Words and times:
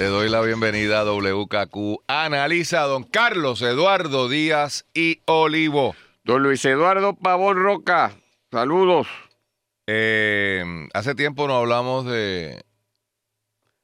Le 0.00 0.06
doy 0.06 0.30
la 0.30 0.40
bienvenida 0.40 1.00
a 1.00 1.04
WKQ. 1.04 2.04
Analiza 2.06 2.82
a 2.82 2.86
don 2.86 3.04
Carlos 3.04 3.60
Eduardo 3.60 4.30
Díaz 4.30 4.86
y 4.94 5.20
Olivo. 5.26 5.94
Don 6.24 6.42
Luis 6.42 6.64
Eduardo 6.64 7.16
Pavón 7.16 7.62
Roca, 7.62 8.16
saludos. 8.50 9.08
Eh, 9.86 10.64
hace 10.94 11.14
tiempo 11.14 11.46
no 11.46 11.56
hablamos 11.56 12.06
de 12.06 12.64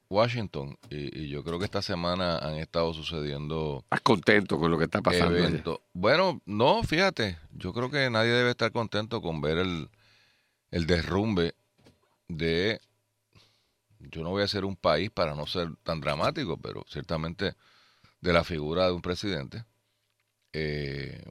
Washington 0.08 0.78
y, 0.88 1.24
y 1.24 1.28
yo 1.28 1.44
creo 1.44 1.58
que 1.58 1.66
esta 1.66 1.82
semana 1.82 2.38
han 2.38 2.54
estado 2.54 2.94
sucediendo 2.94 3.80
¿Estás 3.82 4.00
contento 4.00 4.58
con 4.58 4.70
lo 4.70 4.78
que 4.78 4.84
está 4.84 5.02
pasando? 5.02 5.36
allá? 5.36 5.62
Bueno, 5.92 6.40
no, 6.46 6.82
fíjate, 6.82 7.36
yo 7.52 7.74
creo 7.74 7.90
que 7.90 8.08
nadie 8.08 8.30
debe 8.30 8.52
estar 8.52 8.72
contento 8.72 9.20
con 9.20 9.42
ver 9.42 9.58
el, 9.58 9.90
el 10.70 10.86
derrumbe 10.86 11.52
de, 12.28 12.80
yo 14.10 14.22
no 14.22 14.30
voy 14.30 14.42
a 14.42 14.48
ser 14.48 14.64
un 14.64 14.76
país 14.76 15.10
para 15.10 15.34
no 15.34 15.46
ser 15.46 15.76
tan 15.82 16.00
dramático, 16.00 16.56
pero 16.58 16.84
ciertamente 16.88 17.54
de 18.20 18.32
la 18.32 18.44
figura 18.44 18.86
de 18.86 18.92
un 18.92 19.02
presidente, 19.02 19.64
eh, 20.52 21.22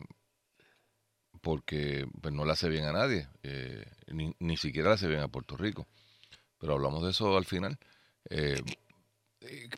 porque 1.42 2.08
pues, 2.22 2.34
no 2.34 2.46
le 2.46 2.52
hace 2.54 2.70
bien 2.70 2.86
a 2.86 2.92
nadie, 2.92 3.28
eh, 3.44 3.86
ni, 4.08 4.36
ni 4.40 4.58
siquiera 4.58 4.90
le 4.90 4.96
hace 4.96 5.08
bien 5.08 5.22
a 5.22 5.28
Puerto 5.28 5.58
Rico. 5.58 5.88
Pero 6.58 6.74
hablamos 6.74 7.04
de 7.04 7.12
eso 7.12 7.38
al 7.38 7.46
final. 7.46 7.78
Eh, 8.30 8.62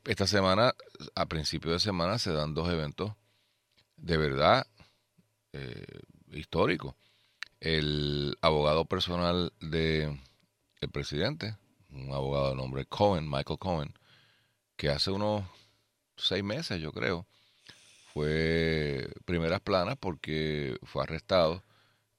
esta 0.06 0.28
semana, 0.28 0.74
a 1.16 1.26
principio 1.26 1.72
de 1.72 1.80
semana, 1.80 2.20
se 2.20 2.32
dan 2.32 2.54
dos 2.54 2.70
eventos 2.70 3.14
de 3.98 4.18
verdad 4.18 4.68
eh, 5.54 6.02
históricos. 6.32 6.96
El 7.60 8.38
abogado 8.42 8.86
personal 8.86 9.52
de 9.60 10.20
presidente, 10.92 11.58
un 12.02 12.14
abogado 12.14 12.50
de 12.50 12.56
nombre 12.56 12.86
Cohen, 12.86 13.30
Michael 13.30 13.60
Cohen, 13.60 13.94
que 14.76 14.90
hace 14.90 15.12
unos 15.12 15.44
seis 16.16 16.44
meses, 16.44 16.82
yo 16.82 16.92
creo, 16.92 17.28
fue 18.14 19.10
primeras 19.26 19.62
planas 19.62 19.98
porque 20.00 20.78
fue 20.84 21.04
arrestado 21.04 21.64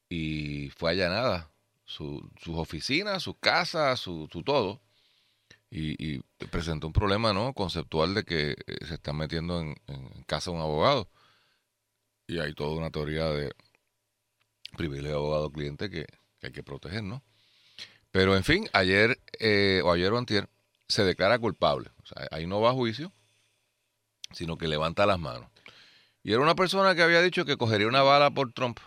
y 0.09 0.71
fue 0.71 0.93
allanada 0.93 1.51
su, 1.84 2.31
sus 2.41 2.56
oficinas, 2.56 3.23
su 3.23 3.34
casa, 3.34 3.97
su, 3.97 4.29
todo. 4.45 4.81
Y, 5.71 6.17
y 6.17 6.21
presentó 6.51 6.87
un 6.87 6.93
problema 6.93 7.33
no 7.33 7.53
conceptual 7.53 8.15
de 8.15 8.25
que 8.25 8.53
eh, 8.53 8.87
se 8.87 8.95
está 8.95 9.12
metiendo 9.12 9.61
en, 9.61 9.75
casa 10.27 10.51
de 10.51 10.56
un 10.56 10.62
abogado. 10.62 11.11
Y 12.27 12.39
hay 12.39 12.55
toda 12.55 12.77
una 12.77 12.91
teoría 12.91 13.27
de 13.31 13.53
privilegio 14.77 15.11
de 15.11 15.17
abogado-cliente 15.17 15.91
que, 15.91 16.06
que 16.39 16.47
hay 16.47 16.53
que 16.53 16.62
proteger, 16.62 17.03
¿no? 17.03 17.23
Pero 18.11 18.37
en 18.37 18.45
fin, 18.45 18.69
ayer 18.73 19.20
eh, 19.39 19.83
o 19.84 19.92
ayer 19.92 20.12
o 20.12 20.19
antier 20.19 20.48
se 20.89 21.05
declara 21.05 21.39
culpable. 21.39 21.91
O 22.03 22.06
sea, 22.06 22.27
ahí 22.31 22.47
no 22.47 22.61
va 22.61 22.70
a 22.70 22.75
juicio, 22.75 23.12
sino 24.33 24.56
que 24.56 24.69
levanta 24.69 25.06
las 25.06 25.19
manos. 25.19 25.50
Y 26.23 26.33
era 26.33 26.41
una 26.41 26.55
persona 26.55 26.95
que 26.95 27.03
había 27.03 27.23
dicho 27.23 27.45
que 27.45 27.56
cogería 27.56 27.87
una 27.87 28.03
bala 28.03 28.31
por 28.31 28.53
Trump. 28.53 28.78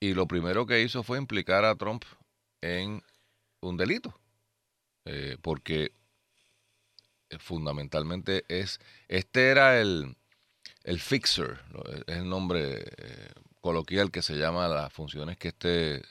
Y 0.00 0.14
lo 0.14 0.26
primero 0.26 0.66
que 0.66 0.82
hizo 0.82 1.02
fue 1.02 1.18
implicar 1.18 1.64
a 1.64 1.74
Trump 1.76 2.04
en 2.60 3.02
un 3.60 3.76
delito. 3.76 4.18
Eh, 5.04 5.36
porque 5.42 5.92
eh, 7.30 7.38
fundamentalmente 7.38 8.44
es, 8.48 8.78
este 9.08 9.50
era 9.50 9.80
el, 9.80 10.16
el 10.84 11.00
fixer, 11.00 11.60
es 12.06 12.16
el 12.16 12.28
nombre 12.28 12.84
eh, 12.96 13.32
coloquial 13.60 14.12
que 14.12 14.22
se 14.22 14.36
llama 14.36 14.68
las 14.68 14.92
funciones 14.92 15.38
que 15.38 15.48
este 15.48 16.02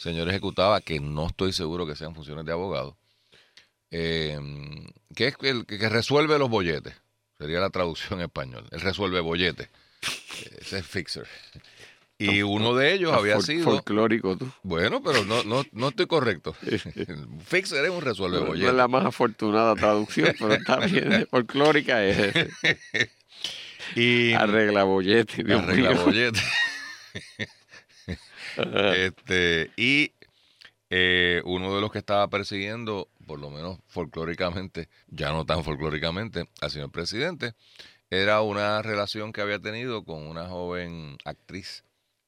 señor 0.00 0.28
ejecutaba, 0.30 0.80
que 0.80 0.98
no 0.98 1.26
estoy 1.26 1.52
seguro 1.52 1.86
que 1.86 1.94
sean 1.94 2.14
funciones 2.14 2.46
de 2.46 2.52
abogado, 2.52 2.96
eh, 3.90 4.38
que 5.14 5.28
es 5.28 5.36
el 5.42 5.66
que 5.66 5.88
resuelve 5.90 6.38
los 6.38 6.48
bolletes, 6.48 6.94
sería 7.38 7.60
la 7.60 7.68
traducción 7.68 8.20
en 8.20 8.26
español, 8.26 8.66
él 8.70 8.80
resuelve 8.80 9.20
bolletes, 9.20 9.68
ese 10.58 10.78
es 10.78 10.86
fixer. 10.86 11.26
Y 12.16 12.42
uno 12.42 12.74
de 12.74 12.92
ellos 12.92 13.14
había 13.14 13.40
sido... 13.40 13.64
Folclórico 13.64 14.36
tú. 14.36 14.50
Bueno, 14.62 15.02
pero 15.02 15.24
no, 15.24 15.42
no, 15.42 15.64
no 15.72 15.88
estoy 15.88 16.06
correcto. 16.06 16.54
Fixer 17.46 17.82
es 17.82 17.90
un 17.90 18.02
resuelve 18.02 18.36
No, 18.36 18.42
no 18.42 18.48
bolletes. 18.48 18.68
es 18.70 18.74
la 18.76 18.88
más 18.88 19.06
afortunada 19.06 19.74
traducción, 19.74 20.34
pero 20.38 20.52
está 20.52 20.76
bien. 20.80 21.26
Folclórica 21.30 22.04
es 22.04 22.50
Y 23.96 24.34
arregla 24.34 24.84
bollete. 24.84 25.44
Dios 25.44 25.62
arregla 25.62 25.92
mío. 25.92 26.32
este, 28.96 29.70
y 29.76 30.12
eh, 30.90 31.42
uno 31.44 31.74
de 31.74 31.80
los 31.80 31.92
que 31.92 31.98
estaba 31.98 32.28
persiguiendo, 32.28 33.08
por 33.26 33.38
lo 33.38 33.50
menos 33.50 33.78
folclóricamente, 33.86 34.88
ya 35.08 35.32
no 35.32 35.44
tan 35.46 35.64
folclóricamente, 35.64 36.48
al 36.60 36.70
señor 36.70 36.90
presidente, 36.90 37.54
era 38.10 38.40
una 38.42 38.82
relación 38.82 39.32
que 39.32 39.40
había 39.40 39.60
tenido 39.60 40.04
con 40.04 40.26
una 40.26 40.48
joven 40.48 41.16
actriz 41.24 41.84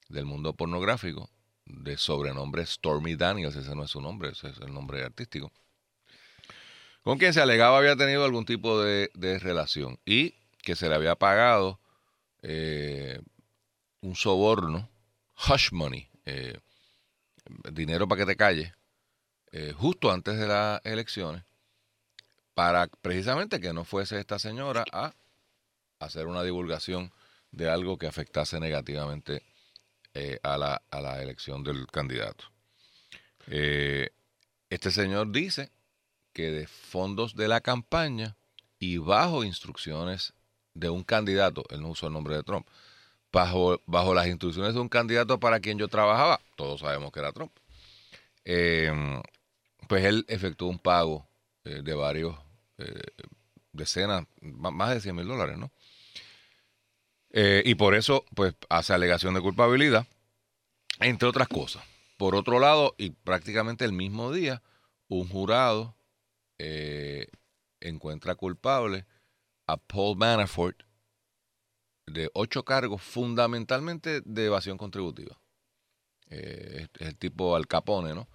del 0.09 0.27
mundo 0.27 0.53
pornográfico 0.55 1.29
de 1.65 1.97
sobrenombre 1.97 2.65
Stormy 2.67 3.17
Daniels, 3.17 3.57
ese 3.57 3.75
no 3.75 3.85
es 3.85 3.91
su 3.91 4.01
nombre, 4.01 4.31
ese 4.31 4.51
es 4.51 4.59
el 4.59 4.73
nombre 4.73 5.03
artístico, 5.03 5.51
con 7.03 7.19
quien 7.19 7.33
se 7.33 7.41
alegaba 7.41 7.79
había 7.79 7.97
tenido 7.97 8.25
algún 8.25 8.45
tipo 8.45 8.81
de, 8.81 9.11
de 9.15 9.39
relación 9.39 9.99
y 10.05 10.35
que 10.63 10.77
se 10.77 10.89
le 10.89 10.95
había 10.95 11.17
pagado 11.17 11.81
eh, 12.43 13.21
un 14.01 14.15
soborno, 14.15 14.89
hush 15.49 15.73
money, 15.73 16.09
eh, 16.25 16.59
dinero 17.73 18.09
para 18.09 18.21
que 18.21 18.27
te 18.27 18.37
calles, 18.37 18.73
eh, 19.53 19.73
justo 19.77 20.11
antes 20.11 20.39
de 20.39 20.47
las 20.47 20.81
elecciones, 20.85 21.45
para 22.55 22.87
precisamente 22.87 23.61
que 23.61 23.73
no 23.73 23.85
fuese 23.85 24.19
esta 24.19 24.39
señora 24.39 24.85
a 24.93 25.15
hacer 25.99 26.27
una 26.27 26.43
divulgación 26.43 27.13
de 27.51 27.69
algo 27.69 27.99
que 27.99 28.07
afectase 28.07 28.61
negativamente 28.61 29.43
eh, 30.15 30.39
a, 30.43 30.57
la, 30.59 30.83
a 30.91 31.01
la 31.01 31.23
elección 31.23 31.65
del 31.65 31.87
candidato. 31.87 32.45
Este 33.47 34.91
señor 34.91 35.33
dice 35.33 35.71
que 36.33 36.51
de 36.51 36.67
fondos 36.67 37.35
de 37.35 37.49
la 37.49 37.61
campaña 37.61 38.37
y 38.79 38.99
bajo 38.99 39.45
instrucciones 39.45 40.33
de 40.75 40.89
un 40.91 41.05
candidato, 41.05 41.65
él 41.71 41.83
no 41.83 41.91
usó 41.91 42.07
el 42.07 42.13
nombre 42.15 42.37
de 42.37 42.43
Trump, 42.43 42.67
bajo, 43.33 43.81
bajo 43.87 44.15
las 44.15 44.27
instrucciones 44.27 44.75
de 44.75 44.81
un 44.81 44.89
candidato 44.89 45.41
para 45.41 45.61
quien 45.61 45.79
yo 45.79 45.89
trabajaba, 45.89 46.41
todos 46.57 46.81
sabemos 46.81 47.11
que 47.13 47.21
era 47.21 47.33
Trump, 47.33 47.53
eh, 48.45 48.93
pues 49.89 50.05
él 50.05 50.25
efectuó 50.29 50.69
un 50.69 50.79
pago 50.79 51.27
eh, 51.65 51.83
de 51.83 51.95
varios, 51.95 52.37
eh, 52.79 53.13
decenas, 53.73 54.27
más 54.41 54.95
de 54.95 55.01
100 55.01 55.17
mil 55.17 55.29
dólares, 55.29 55.59
¿no? 55.59 55.71
Eh, 57.31 57.63
y 57.65 57.75
por 57.77 57.95
eso, 57.95 58.25
pues, 58.35 58.55
hace 58.69 58.93
alegación 58.93 59.35
de 59.35 59.41
culpabilidad, 59.41 60.07
entre 61.01 61.29
otras 61.29 61.49
cosas. 61.49 61.85
Por 62.19 62.35
otro 62.35 62.59
lado, 62.59 62.95
y 62.99 63.11
prácticamente 63.11 63.85
el 63.85 63.93
mismo 63.93 64.33
día, 64.33 64.63
un 65.09 65.29
jurado 65.29 65.95
encuentra 67.81 68.37
culpable 68.37 69.05
a 69.67 69.77
Paul 69.77 70.17
Manafort 70.17 70.85
de 72.13 72.31
ocho 72.35 72.65
cargos, 72.65 73.03
fundamentalmente 73.03 74.21
de 74.25 74.47
evasión 74.47 74.79
contributiva. 74.79 75.39
Eh, 76.31 76.89
es, 76.99 77.09
el 77.09 77.17
tipo 77.17 77.57
Al 77.57 77.67
Capone, 77.67 78.15
¿no? 78.15 78.29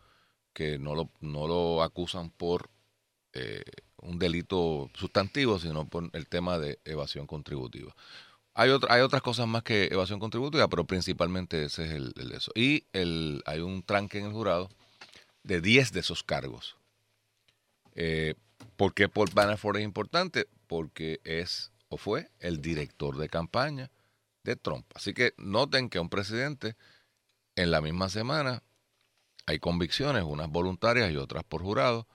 Que 0.54 0.80
no 0.80 0.96
lo, 0.96 1.10
no 1.20 1.48
lo 1.48 1.84
acusan 1.84 2.30
por 2.32 2.70
eh, 3.34 3.64
un 3.98 4.20
delito 4.20 4.90
sustantivo, 4.94 5.60
sino 5.60 5.88
por 5.88 6.10
el 6.14 6.28
tema 6.28 6.58
de 6.60 6.80
evasión 6.86 7.28
contributiva. 7.28 7.96
Hay, 8.54 8.72
otra, 8.72 8.94
hay 8.94 9.02
otras 9.02 9.22
cosas 9.22 9.48
más 9.48 9.64
que 9.64 9.86
evasión 9.86 10.20
contributiva, 10.20 10.68
pero 10.68 10.86
principalmente 10.86 11.66
ese 11.66 11.86
es 11.86 11.92
el, 11.92 12.14
el 12.18 12.32
eso. 12.32 12.52
Y 12.56 12.86
el, 12.94 13.44
hay 13.46 13.60
un 13.60 13.84
tranque 13.84 14.20
en 14.20 14.26
el 14.26 14.32
jurado 14.32 14.70
de 15.44 15.62
10 15.62 15.92
de 15.92 16.00
esos 16.00 16.24
cargos. 16.24 16.76
Eh, 17.96 18.36
¿Por 18.76 18.94
qué 18.94 19.10
Paul 19.10 19.30
Manafort 19.36 19.78
es 19.78 19.84
importante? 19.84 20.48
Porque 20.68 21.20
es 21.24 21.72
o 21.90 21.98
fue 21.98 22.30
el 22.40 22.62
director 22.62 23.18
de 23.18 23.30
campaña 23.30 23.92
de 24.44 24.56
Trump. 24.56 24.86
Así 24.96 25.14
que 25.14 25.34
noten 25.38 25.90
que 25.90 26.00
un 26.00 26.10
presidente 26.10 26.76
en 27.56 27.72
la 27.72 27.82
misma 27.82 28.10
semana 28.10 28.64
hay 29.46 29.60
convicciones, 29.60 30.24
unas 30.24 30.50
voluntarias 30.50 31.12
y 31.12 31.18
otras 31.18 31.44
por 31.44 31.62
jurado, 31.62 32.08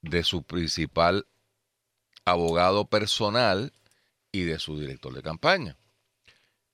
de 0.00 0.24
su 0.24 0.42
principal 0.42 1.26
abogado 2.24 2.86
personal 2.86 3.72
y 4.32 4.42
de 4.42 4.58
su 4.58 4.78
director 4.78 5.12
de 5.14 5.22
campaña. 5.22 5.76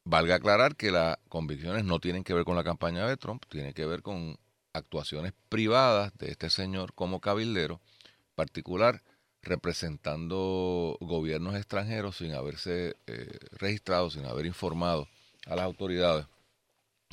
Valga 0.05 0.37
aclarar 0.37 0.77
que 0.77 0.91
las 0.91 1.19
convicciones 1.29 1.85
no 1.85 1.99
tienen 1.99 2.25
que 2.25 2.33
ver 2.33 2.45
con 2.45 2.57
la 2.57 2.65
campaña 2.65 3.07
de 3.07 3.17
Trump, 3.17 3.45
tienen 3.49 3.75
que 3.75 3.85
ver 3.85 4.03
con 4.03 4.39
actuaciones 4.73 5.33
privadas 5.49 6.17
de 6.17 6.31
este 6.31 6.49
señor 6.49 6.95
como 6.95 7.21
cabildero, 7.21 7.81
particular 8.35 9.03
representando 9.49 10.97
gobiernos 11.01 11.57
extranjeros 11.57 12.19
sin 12.19 12.35
haberse 12.35 12.97
eh, 13.07 13.39
registrado, 13.53 14.11
sin 14.11 14.27
haber 14.27 14.47
informado 14.47 15.09
a 15.47 15.57
las 15.57 15.65
autoridades 15.65 16.27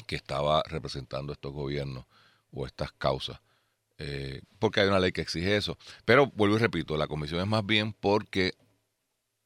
que 0.05 0.15
estaba 0.15 0.61
representando 0.67 1.33
estos 1.33 1.53
gobiernos 1.53 2.05
o 2.51 2.67
estas 2.67 2.91
causas. 2.91 3.39
Eh, 3.97 4.41
porque 4.59 4.81
hay 4.81 4.87
una 4.87 4.99
ley 4.99 5.13
que 5.13 5.21
exige 5.21 5.55
eso. 5.55 5.77
Pero 6.03 6.27
vuelvo 6.27 6.57
y 6.57 6.59
repito, 6.59 6.97
la 6.97 7.07
comisión 7.07 7.39
es 7.39 7.47
más 7.47 7.65
bien 7.65 7.93
porque 7.93 8.53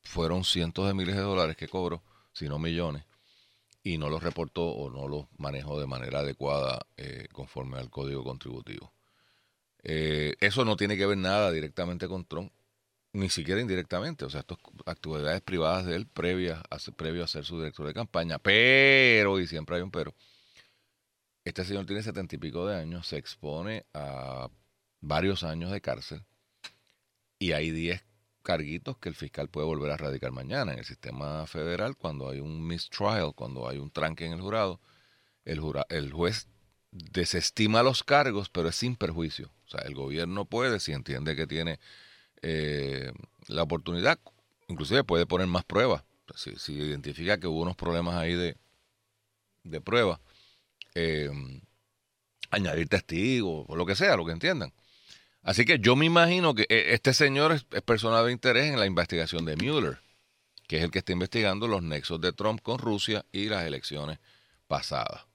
fueron 0.03 0.43
cientos 0.43 0.87
de 0.87 0.95
miles 0.95 1.15
de 1.15 1.21
dólares 1.21 1.55
que 1.55 1.67
cobró, 1.67 2.01
si 2.33 2.49
no 2.49 2.57
millones, 2.57 3.03
y 3.83 3.99
no 3.99 4.09
los 4.09 4.23
reportó 4.23 4.63
o 4.63 4.89
no 4.89 5.07
los 5.07 5.27
manejó 5.37 5.79
de 5.79 5.85
manera 5.85 6.19
adecuada 6.19 6.85
eh, 6.97 7.27
conforme 7.31 7.77
al 7.77 7.89
código 7.89 8.23
contributivo. 8.23 8.91
Eso 9.81 10.65
no 10.65 10.75
tiene 10.75 10.97
que 10.97 11.05
ver 11.05 11.17
nada 11.17 11.51
directamente 11.51 12.09
con 12.09 12.25
Trump, 12.25 12.51
ni 13.13 13.29
siquiera 13.29 13.61
indirectamente. 13.61 14.25
O 14.25 14.29
sea, 14.29 14.41
estas 14.41 14.57
actividades 14.85 15.41
privadas 15.41 15.85
de 15.85 15.95
él 15.95 16.07
previas, 16.07 16.61
previo 16.95 17.23
a 17.23 17.27
ser 17.27 17.45
su 17.45 17.57
director 17.57 17.87
de 17.87 17.93
campaña. 17.93 18.39
Pero, 18.39 19.39
y 19.39 19.47
siempre 19.47 19.77
hay 19.77 19.81
un 19.81 19.91
pero, 19.91 20.13
este 21.43 21.65
señor 21.65 21.85
tiene 21.85 22.03
setenta 22.03 22.35
y 22.35 22.37
pico 22.37 22.65
de 22.67 22.75
años, 22.75 23.07
se 23.07 23.17
expone 23.17 23.85
a 23.93 24.49
varios 25.01 25.43
años 25.43 25.71
de 25.71 25.81
cárcel 25.81 26.25
y 27.39 27.53
hay 27.53 27.71
diez 27.71 28.03
carguitos 28.43 28.97
que 28.97 29.09
el 29.09 29.15
fiscal 29.15 29.49
puede 29.49 29.67
volver 29.67 29.91
a 29.91 29.97
radicar 29.97 30.31
mañana. 30.31 30.73
En 30.73 30.79
el 30.79 30.85
sistema 30.85 31.45
federal, 31.47 31.95
cuando 31.95 32.29
hay 32.29 32.39
un 32.39 32.65
mistrial, 32.65 33.33
cuando 33.35 33.67
hay 33.67 33.77
un 33.77 33.91
tranque 33.91 34.25
en 34.25 34.33
el 34.33 34.41
jurado, 34.41 34.79
el, 35.45 35.61
el 35.89 36.11
juez 36.11 36.47
desestima 36.91 37.83
los 37.83 38.03
cargos, 38.03 38.49
pero 38.49 38.69
es 38.69 38.75
sin 38.75 38.95
perjuicio. 38.95 39.51
O 39.65 39.69
sea, 39.69 39.81
el 39.81 39.95
gobierno 39.95 40.45
puede, 40.45 40.79
si 40.79 40.91
entiende 40.91 41.35
que 41.35 41.47
tiene 41.47 41.79
eh, 42.41 43.11
la 43.47 43.63
oportunidad, 43.63 44.19
inclusive 44.67 45.03
puede 45.03 45.25
poner 45.25 45.47
más 45.47 45.63
pruebas. 45.63 46.03
Si, 46.35 46.73
identifica 46.73 47.39
que 47.39 47.47
hubo 47.47 47.61
unos 47.61 47.75
problemas 47.75 48.15
ahí 48.15 48.35
de, 48.35 48.55
de 49.63 49.81
prueba, 49.81 50.19
eh, 50.93 51.29
añadir 52.51 52.87
testigos 52.87 53.65
o 53.67 53.75
lo 53.75 53.85
que 53.85 53.95
sea, 53.95 54.15
lo 54.15 54.25
que 54.25 54.31
entiendan. 54.31 54.73
Así 55.41 55.65
que 55.65 55.79
yo 55.79 55.95
me 55.95 56.05
imagino 56.05 56.53
que 56.53 56.63
eh, 56.69 56.93
este 56.93 57.13
señor 57.13 57.51
es, 57.53 57.63
persona 57.63 58.21
de 58.23 58.31
interés 58.31 58.71
en 58.71 58.79
la 58.79 58.85
investigación 58.85 59.45
de 59.45 59.55
Mueller, 59.55 59.99
que 60.67 60.77
es 60.77 60.83
el 60.83 60.91
que 60.91 60.99
está 60.99 61.13
investigando 61.13 61.67
los 61.67 61.81
nexos 61.81 62.21
de 62.21 62.33
Trump 62.33 62.61
con 62.61 62.77
Rusia 62.77 63.25
y 63.31 63.45
las 63.45 63.65
elecciones 63.65 64.19
pasadas. 64.67 65.25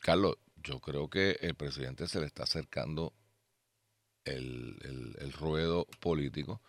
Carlos, 0.00 0.36
yo 0.56 0.80
creo 0.80 1.08
que 1.08 1.38
el 1.40 1.54
presidente 1.54 2.08
se 2.08 2.20
le 2.20 2.26
está 2.26 2.42
acercando 2.42 3.14
el, 4.24 5.32
ruedo 5.38 5.86
político. 6.00 6.60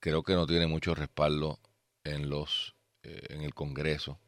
Creo 0.00 0.22
que 0.22 0.34
no 0.34 0.46
tiene 0.46 0.66
mucho 0.66 0.94
respaldo 0.94 1.58
en 2.04 2.28
los 2.28 2.74
eh, 3.02 3.26
en 3.30 3.42
el 3.42 3.54
Congreso 3.54 4.18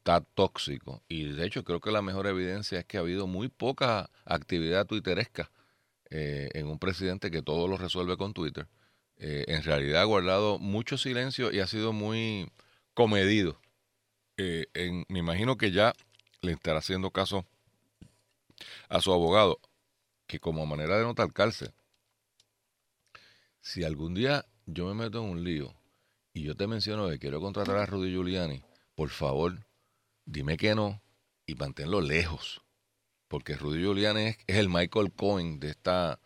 está 0.00 0.20
tóxico. 0.34 1.02
Y 1.08 1.32
de 1.32 1.46
hecho 1.46 1.64
creo 1.64 1.80
que 1.80 1.90
la 1.90 2.02
mejor 2.02 2.26
evidencia 2.26 2.80
es 2.80 2.84
que 2.86 2.96
ha 2.96 3.00
habido 3.00 3.26
muy 3.26 3.48
poca 3.48 4.10
actividad 4.24 4.86
twitteresca 4.86 5.50
eh, 6.10 6.48
en 6.54 6.66
un 6.68 6.78
presidente 6.78 7.30
que 7.30 7.42
todo 7.42 7.68
lo 7.68 7.76
resuelve 7.76 8.16
con 8.16 8.32
Twitter. 8.32 8.66
Eh, 9.18 9.44
en 9.48 9.62
realidad 9.62 10.02
ha 10.02 10.04
guardado 10.04 10.58
mucho 10.58 10.96
silencio 10.96 11.52
y 11.52 11.60
ha 11.60 11.66
sido 11.66 11.92
muy 11.92 12.50
comedido. 12.94 13.60
Eh, 14.38 14.66
me 15.08 15.18
imagino 15.18 15.58
que 15.58 15.70
ya 15.70 15.94
le 16.40 16.52
estará 16.52 16.78
haciendo 16.78 17.10
caso 17.10 17.44
a 18.88 19.00
su 19.00 19.12
abogado, 19.12 19.60
que 20.30 20.38
como 20.38 20.64
manera 20.64 20.96
de 20.96 21.02
no 21.02 21.16
talcarse, 21.16 21.74
si 23.60 23.82
algún 23.82 24.14
día 24.14 24.46
yo 24.64 24.86
me 24.86 24.94
meto 24.94 25.18
en 25.18 25.28
un 25.28 25.42
lío 25.42 25.74
y 26.32 26.44
yo 26.44 26.56
te 26.56 26.68
menciono 26.68 27.08
que 27.08 27.18
quiero 27.18 27.40
contratar 27.40 27.76
a 27.78 27.86
Rudy 27.86 28.12
Giuliani, 28.12 28.62
por 28.94 29.08
favor, 29.08 29.66
dime 30.24 30.56
que 30.56 30.76
no 30.76 31.02
y 31.46 31.56
manténlo 31.56 32.00
lejos. 32.00 32.62
Porque 33.26 33.56
Rudy 33.56 33.80
Giuliani 33.80 34.20
es, 34.20 34.36
el 34.46 34.68
Michael 34.68 35.12
Cohen 35.12 35.58
de 35.58 35.70
esta, 35.70 36.20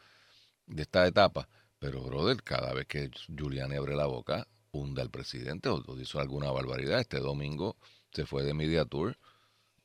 de 0.66 0.82
esta 0.82 1.06
etapa. 1.06 1.48
Pero, 1.78 2.02
brother, 2.02 2.42
cada 2.42 2.74
vez 2.74 2.86
que 2.86 3.10
Giuliani 3.28 3.76
abre 3.76 3.96
la 3.96 4.04
boca, 4.04 4.46
hunda 4.70 5.00
al 5.00 5.10
presidente 5.10 5.70
o, 5.70 5.82
hizo 5.98 6.20
alguna 6.20 6.50
barbaridad. 6.50 7.00
Este 7.00 7.20
domingo 7.20 7.78
se 8.12 8.26
fue 8.26 8.42
de 8.42 8.52
Media 8.52 8.84
Tour 8.84 9.16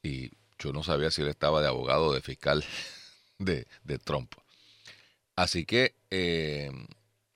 y 0.04 0.32
yo 0.58 0.74
no 0.74 0.84
sabía 0.84 1.10
si 1.10 1.22
él 1.22 1.30
estaba 1.30 1.62
de 1.62 1.70
abogado 1.70 2.08
o 2.08 2.14
de 2.14 2.20
fiscal 2.20 2.66
de, 3.40 3.68
de 3.84 3.98
Trump. 3.98 4.34
Así 5.36 5.66
que 5.66 5.96
eh, 6.12 6.70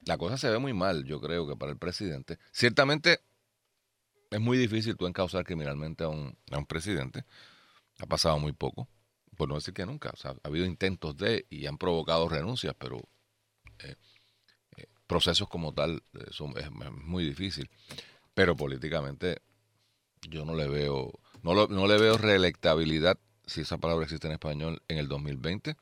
la 0.05 0.17
cosa 0.17 0.37
se 0.37 0.49
ve 0.49 0.59
muy 0.59 0.73
mal, 0.73 1.05
yo 1.05 1.19
creo 1.21 1.47
que 1.47 1.55
para 1.55 1.71
el 1.71 1.77
presidente. 1.77 2.37
Ciertamente 2.51 3.21
es 4.29 4.41
muy 4.41 4.57
difícil 4.57 4.97
tú 4.97 5.07
encauzar 5.07 5.45
criminalmente 5.45 6.03
a 6.03 6.09
un, 6.09 6.37
a 6.51 6.57
un 6.57 6.65
presidente. 6.65 7.25
Ha 7.99 8.05
pasado 8.05 8.37
muy 8.39 8.51
poco, 8.51 8.89
por 9.37 9.47
no 9.47 9.55
decir 9.55 9.73
que 9.73 9.85
nunca. 9.85 10.09
O 10.13 10.17
sea, 10.17 10.31
ha 10.31 10.47
habido 10.47 10.65
intentos 10.65 11.15
de 11.15 11.45
y 11.49 11.65
han 11.65 11.77
provocado 11.77 12.27
renuncias, 12.27 12.75
pero 12.77 12.97
eh, 13.79 13.95
eh, 14.77 14.87
procesos 15.07 15.47
como 15.47 15.73
tal 15.73 16.03
son, 16.31 16.57
es, 16.57 16.69
muy 16.71 17.23
difícil. 17.23 17.69
Pero 18.33 18.55
políticamente 18.55 19.41
yo 20.29 20.43
no 20.43 20.55
le 20.55 20.67
veo, 20.67 21.11
no, 21.41 21.67
no 21.67 21.87
le 21.87 21.97
veo 21.97 22.17
reelectabilidad, 22.17 23.17
si 23.45 23.61
esa 23.61 23.77
palabra 23.77 24.05
existe 24.05 24.27
en 24.27 24.33
español, 24.33 24.81
en 24.87 24.97
el 24.97 25.07
2020. 25.07 25.75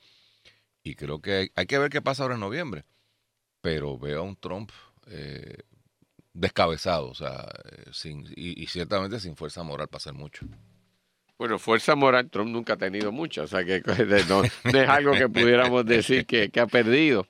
Y 0.83 0.95
creo 0.95 1.21
que 1.21 1.51
hay, 1.55 1.65
que 1.65 1.77
ver 1.77 1.89
qué 1.89 2.01
pasa 2.01 2.23
ahora 2.23 2.35
en 2.35 2.41
noviembre. 2.41 2.85
Pero 3.61 3.97
veo 3.97 4.21
a 4.21 4.23
un 4.23 4.35
Trump 4.35 4.71
eh, 5.07 5.57
descabezado, 6.33 7.09
o 7.09 7.15
sea, 7.15 7.47
eh, 7.71 7.89
sin, 7.91 8.25
y, 8.35 8.65
ciertamente 8.67 9.19
sin 9.19 9.35
fuerza 9.35 9.63
moral 9.63 9.87
para 9.87 9.97
hacer 9.97 10.13
mucho. 10.13 10.45
Bueno, 11.37 11.57
fuerza 11.57 11.95
moral 11.95 12.29
Trump 12.29 12.51
nunca 12.51 12.73
ha 12.73 12.77
tenido 12.77 13.11
mucha, 13.11 13.43
o 13.43 13.47
sea 13.47 13.63
que 13.63 13.81
no, 14.29 14.43
es 14.43 14.89
algo 14.89 15.13
que 15.13 15.27
pudiéramos 15.27 15.85
decir 15.85 16.25
que, 16.25 16.51
ha 16.59 16.67
perdido. 16.67 17.27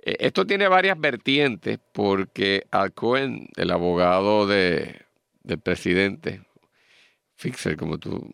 Eh, 0.00 0.16
esto 0.20 0.46
tiene 0.46 0.68
varias 0.68 0.98
vertientes 0.98 1.78
porque 1.92 2.66
Al 2.70 2.92
Cohen, 2.92 3.48
el 3.56 3.70
abogado 3.70 4.46
de, 4.46 5.02
del 5.42 5.58
presidente, 5.58 6.42
Fixer, 7.36 7.76
como 7.76 7.98
tú 7.98 8.30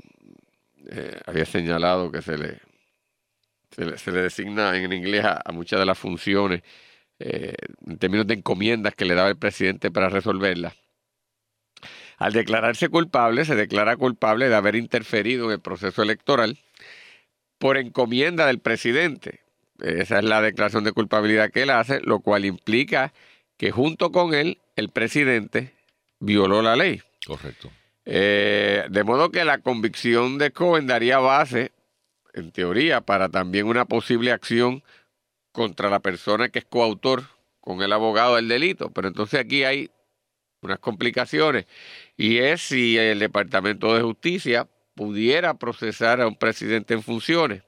eh, 0.90 1.20
habías 1.26 1.48
señalado 1.48 2.10
que 2.10 2.22
se 2.22 2.38
le, 2.38 2.58
se 3.96 4.12
le, 4.12 4.22
designa 4.22 4.76
en 4.76 4.92
inglés 4.92 5.24
a 5.24 5.52
muchas 5.52 5.80
de 5.80 5.86
las 5.86 5.98
funciones 5.98 6.62
eh, 7.18 7.54
en 7.86 7.96
términos 7.96 8.26
de 8.26 8.34
encomiendas 8.34 8.94
que 8.94 9.06
le 9.06 9.14
daba 9.14 9.30
el 9.30 9.38
presidente 9.38 9.90
para 9.90 10.10
resolverla. 10.10 10.74
Al 12.18 12.32
declararse 12.32 12.88
culpable, 12.88 13.44
se 13.44 13.54
declara 13.54 13.96
culpable 13.96 14.48
de 14.48 14.54
haber 14.54 14.76
interferido 14.76 15.46
en 15.46 15.52
el 15.52 15.60
proceso 15.60 16.02
electoral 16.02 16.58
por 17.58 17.78
encomienda 17.78 18.46
del 18.46 18.58
presidente. 18.58 19.40
Esa 19.80 20.18
es 20.18 20.24
la 20.24 20.42
declaración 20.42 20.84
de 20.84 20.92
culpabilidad 20.92 21.50
que 21.50 21.62
él 21.62 21.70
hace, 21.70 22.00
lo 22.02 22.20
cual 22.20 22.44
implica 22.44 23.12
que 23.56 23.70
junto 23.70 24.12
con 24.12 24.34
él 24.34 24.58
el 24.76 24.90
presidente 24.90 25.72
violó 26.20 26.60
la 26.60 26.76
ley. 26.76 27.02
Correcto. 27.26 27.70
Eh, 28.06 28.86
de 28.88 29.04
modo 29.04 29.30
que 29.30 29.44
la 29.44 29.58
convicción 29.58 30.38
de 30.38 30.52
Cohen 30.52 30.86
daría 30.86 31.18
base, 31.18 31.72
en 32.32 32.52
teoría, 32.52 33.00
para 33.00 33.28
también 33.28 33.66
una 33.66 33.84
posible 33.84 34.32
acción 34.32 34.82
contra 35.52 35.90
la 35.90 36.00
persona 36.00 36.48
que 36.48 36.60
es 36.60 36.64
coautor 36.64 37.24
con 37.60 37.82
el 37.82 37.92
abogado 37.92 38.36
del 38.36 38.48
delito. 38.48 38.90
Pero 38.90 39.08
entonces 39.08 39.40
aquí 39.40 39.64
hay 39.64 39.90
unas 40.60 40.78
complicaciones 40.78 41.66
y 42.16 42.38
es 42.38 42.62
si 42.62 42.96
el 42.96 43.18
Departamento 43.18 43.94
de 43.94 44.02
Justicia 44.02 44.68
pudiera 44.94 45.54
procesar 45.54 46.20
a 46.20 46.26
un 46.26 46.36
presidente 46.36 46.94
en 46.94 47.02
funciones. 47.02 47.62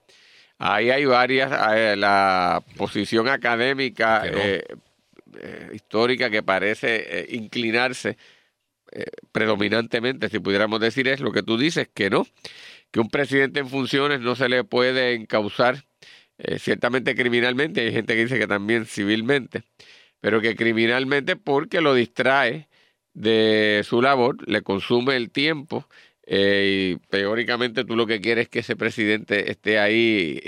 Ahí 0.58 0.90
hay 0.90 1.04
varias, 1.04 1.52
eh, 1.76 1.94
la 1.96 2.64
posición 2.76 3.28
académica 3.28 4.22
eh, 4.26 4.64
eh, 5.40 5.70
histórica 5.72 6.30
que 6.30 6.42
parece 6.42 7.26
inclinarse 7.30 8.16
predominantemente, 9.32 10.28
si 10.28 10.38
pudiéramos 10.38 10.80
decir, 10.80 11.08
es 11.08 11.20
lo 11.20 11.32
que 11.32 11.42
tú 11.42 11.58
dices, 11.58 11.88
que 11.92 12.10
no, 12.10 12.26
que 12.90 13.00
un 13.00 13.10
presidente 13.10 13.60
en 13.60 13.68
funciones 13.68 14.20
no 14.20 14.34
se 14.34 14.48
le 14.48 14.64
puede 14.64 15.14
encauzar 15.14 15.84
eh, 16.38 16.58
ciertamente 16.58 17.14
criminalmente, 17.16 17.80
hay 17.80 17.92
gente 17.92 18.14
que 18.14 18.22
dice 18.22 18.38
que 18.38 18.46
también 18.46 18.86
civilmente, 18.86 19.64
pero 20.20 20.40
que 20.40 20.54
criminalmente 20.54 21.34
porque 21.36 21.80
lo 21.80 21.94
distrae 21.94 22.68
de 23.12 23.82
su 23.84 24.00
labor, 24.00 24.36
le 24.48 24.62
consume 24.62 25.16
el 25.16 25.30
tiempo 25.30 25.88
eh, 26.24 26.94
y 26.94 27.06
teóricamente 27.08 27.84
tú 27.84 27.96
lo 27.96 28.06
que 28.06 28.20
quieres 28.20 28.44
es 28.44 28.48
que 28.50 28.60
ese 28.60 28.76
presidente 28.76 29.50
esté 29.50 29.80
ahí 29.80 30.40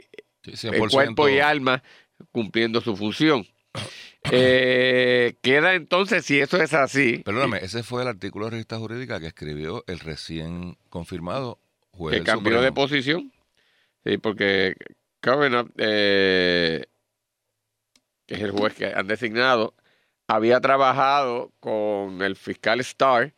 en 0.44 0.88
cuerpo 0.88 1.28
y 1.28 1.40
alma 1.40 1.82
cumpliendo 2.30 2.80
su 2.80 2.96
función. 2.96 3.46
Eh, 4.30 5.36
queda 5.40 5.74
entonces, 5.74 6.24
si 6.24 6.40
eso 6.40 6.60
es 6.62 6.74
así, 6.74 7.18
Perdóname, 7.24 7.58
ese 7.62 7.82
fue 7.82 8.02
el 8.02 8.08
artículo 8.08 8.46
de 8.46 8.50
revista 8.52 8.78
jurídica 8.78 9.18
que 9.18 9.26
escribió 9.26 9.82
el 9.86 9.98
recién 9.98 10.76
confirmado 10.90 11.58
juez 11.92 12.18
que 12.18 12.24
cambió 12.24 12.60
de 12.60 12.72
posición. 12.72 13.32
Sí, 14.04 14.18
porque 14.18 14.74
Kavanaugh, 15.20 15.68
eh, 15.78 16.84
que 18.26 18.34
es 18.34 18.40
el 18.42 18.50
juez 18.50 18.74
que 18.74 18.86
han 18.86 19.06
designado, 19.06 19.74
había 20.28 20.60
trabajado 20.60 21.52
con 21.60 22.22
el 22.22 22.36
fiscal 22.36 22.80
Starr 22.80 23.32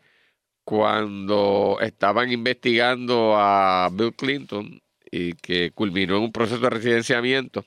cuando 0.65 1.79
estaban 1.81 2.31
investigando 2.31 3.35
a 3.37 3.89
Bill 3.93 4.15
Clinton 4.15 4.81
y 5.11 5.35
que 5.35 5.73
culminó 5.73 6.17
en 6.17 6.25
un 6.25 6.33
proceso 6.33 6.61
de 6.61 6.71
residenciamiento. 6.71 7.65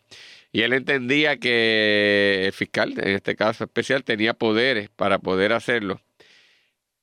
Y 0.55 0.61
él 0.61 0.71
entendía 0.71 1.35
que 1.37 2.45
el 2.45 2.53
fiscal, 2.53 2.93
en 2.97 3.09
este 3.09 3.35
caso 3.35 3.65
especial, 3.65 4.05
tenía 4.05 4.33
poderes 4.33 4.89
para 4.89 5.19
poder 5.19 5.51
hacerlo. 5.51 5.99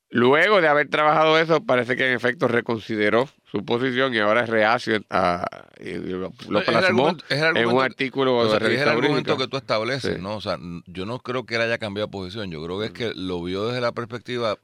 Luego 0.09 0.63
de 0.63 0.69
haber 0.69 0.89
trabajado 0.89 1.39
eso, 1.39 1.63
parece 1.63 1.95
que 1.95 2.07
en 2.07 2.15
efecto 2.15 2.49
reconsideró 2.49 3.29
su 3.45 3.63
posición 3.65 4.15
y 4.15 4.19
ahora 4.21 4.45
es 4.45 4.49
reacio 4.49 5.03
a, 5.11 5.45
lo, 5.81 6.33
lo 6.49 6.61
Es 6.61 6.69
el 6.69 6.75
plasmó 6.75 7.09
argumento- 7.09 7.25
en 7.59 7.67
un 7.67 7.83
artículo 7.83 8.37
O 8.39 8.49
sea, 8.49 8.59
de 8.59 8.75
es 8.75 8.81
el 8.81 8.89
argumento 8.89 9.37
que 9.37 9.49
tú 9.49 9.59
estableces, 9.59 10.15
Sí. 10.17 10.23
¿no? 10.23 10.37
O 10.37 10.41
sea, 10.41 10.59
yo 10.87 11.05
no 11.05 11.19
creo 11.19 11.45
que 11.45 11.57
él 11.57 11.61
haya 11.61 11.77
cambiado 11.77 12.11
posición. 12.11 12.51
Yo 12.51 12.65
creo 12.65 12.79
que 12.81 12.87
es 12.87 12.93
que 12.93 13.13
lo 13.15 13.43
vio 13.43 13.67
desde 13.67 13.83
la 13.83 13.93
perspectiva 13.93 14.57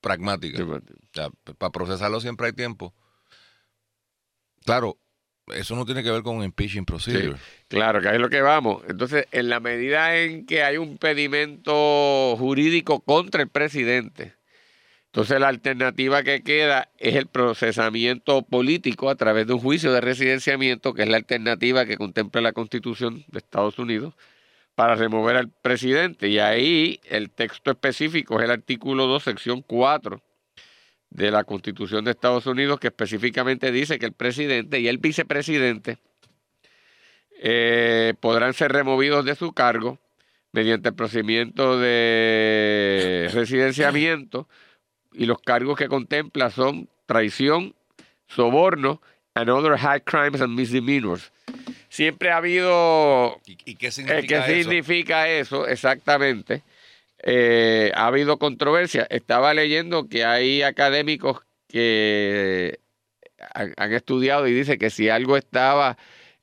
pragmática. 0.00 0.58
Sí, 0.58 0.62
pues, 0.64 0.82
O 0.82 1.08
sea, 1.14 1.30
p- 1.30 1.54
para 1.54 1.72
procesarlo 1.72 2.20
siempre 2.20 2.46
hay 2.46 2.52
tiempo. 2.52 2.94
Claro, 4.64 4.98
eso 5.52 5.76
no 5.76 5.84
tiene 5.84 6.02
que 6.02 6.10
ver 6.10 6.22
con 6.22 6.36
un 6.36 6.44
impeaching 6.44 6.84
procedure. 6.84 7.36
Claro, 7.68 8.00
que 8.00 8.08
ahí 8.08 8.16
es 8.16 8.20
lo 8.20 8.30
que 8.30 8.40
vamos. 8.40 8.82
Entonces, 8.88 9.26
en 9.30 9.48
la 9.48 9.60
medida 9.60 10.16
en 10.16 10.46
que 10.46 10.62
hay 10.62 10.78
un 10.78 10.96
pedimento 10.96 12.36
jurídico 12.38 13.00
contra 13.00 13.42
el 13.42 13.48
presidente, 13.48 14.34
entonces 15.06 15.38
la 15.38 15.48
alternativa 15.48 16.22
que 16.22 16.42
queda 16.42 16.88
es 16.98 17.14
el 17.14 17.26
procesamiento 17.26 18.42
político 18.42 19.10
a 19.10 19.14
través 19.14 19.46
de 19.46 19.52
un 19.52 19.60
juicio 19.60 19.92
de 19.92 20.00
residenciamiento, 20.00 20.94
que 20.94 21.02
es 21.02 21.08
la 21.08 21.18
alternativa 21.18 21.84
que 21.86 21.96
contempla 21.96 22.40
la 22.40 22.52
Constitución 22.52 23.24
de 23.28 23.38
Estados 23.38 23.78
Unidos, 23.78 24.14
para 24.74 24.96
remover 24.96 25.36
al 25.36 25.50
presidente. 25.50 26.28
Y 26.28 26.38
ahí 26.40 27.00
el 27.04 27.30
texto 27.30 27.70
específico 27.70 28.38
es 28.38 28.44
el 28.44 28.50
artículo 28.50 29.06
2, 29.06 29.22
sección 29.22 29.62
4 29.62 30.20
de 31.14 31.30
la 31.30 31.44
Constitución 31.44 32.04
de 32.04 32.10
Estados 32.10 32.44
Unidos, 32.46 32.80
que 32.80 32.88
específicamente 32.88 33.70
dice 33.70 33.98
que 33.98 34.06
el 34.06 34.12
presidente 34.12 34.80
y 34.80 34.88
el 34.88 34.98
vicepresidente 34.98 35.98
eh, 37.40 38.14
podrán 38.20 38.52
ser 38.52 38.72
removidos 38.72 39.24
de 39.24 39.36
su 39.36 39.52
cargo 39.52 39.98
mediante 40.52 40.88
el 40.88 40.94
procedimiento 40.94 41.78
de 41.78 43.30
residenciamiento 43.32 44.48
y 45.12 45.26
los 45.26 45.38
cargos 45.40 45.78
que 45.78 45.88
contempla 45.88 46.50
son 46.50 46.88
traición, 47.06 47.74
soborno 48.26 49.00
and 49.34 49.48
other 49.48 49.78
high 49.78 50.00
crimes 50.00 50.40
and 50.40 50.56
misdemeanors. 50.56 51.30
Siempre 51.88 52.32
ha 52.32 52.38
habido 52.38 53.40
¿Y, 53.46 53.56
y 53.64 53.76
qué 53.76 53.86
eh, 53.86 53.92
significa 53.92 54.26
¿Qué 54.26 54.36
eso? 54.36 54.68
significa 54.68 55.28
eso 55.28 55.66
exactamente? 55.68 56.64
Eh, 57.26 57.90
ha 57.94 58.06
habido 58.08 58.38
controversia. 58.38 59.06
Estaba 59.08 59.54
leyendo 59.54 60.08
que 60.08 60.24
hay 60.26 60.60
académicos 60.62 61.40
que 61.68 62.78
han, 63.54 63.72
han 63.78 63.92
estudiado 63.94 64.46
y 64.46 64.52
dice 64.52 64.76
que 64.76 64.90
si 64.90 65.08
algo 65.08 65.36
estaba 65.38 65.96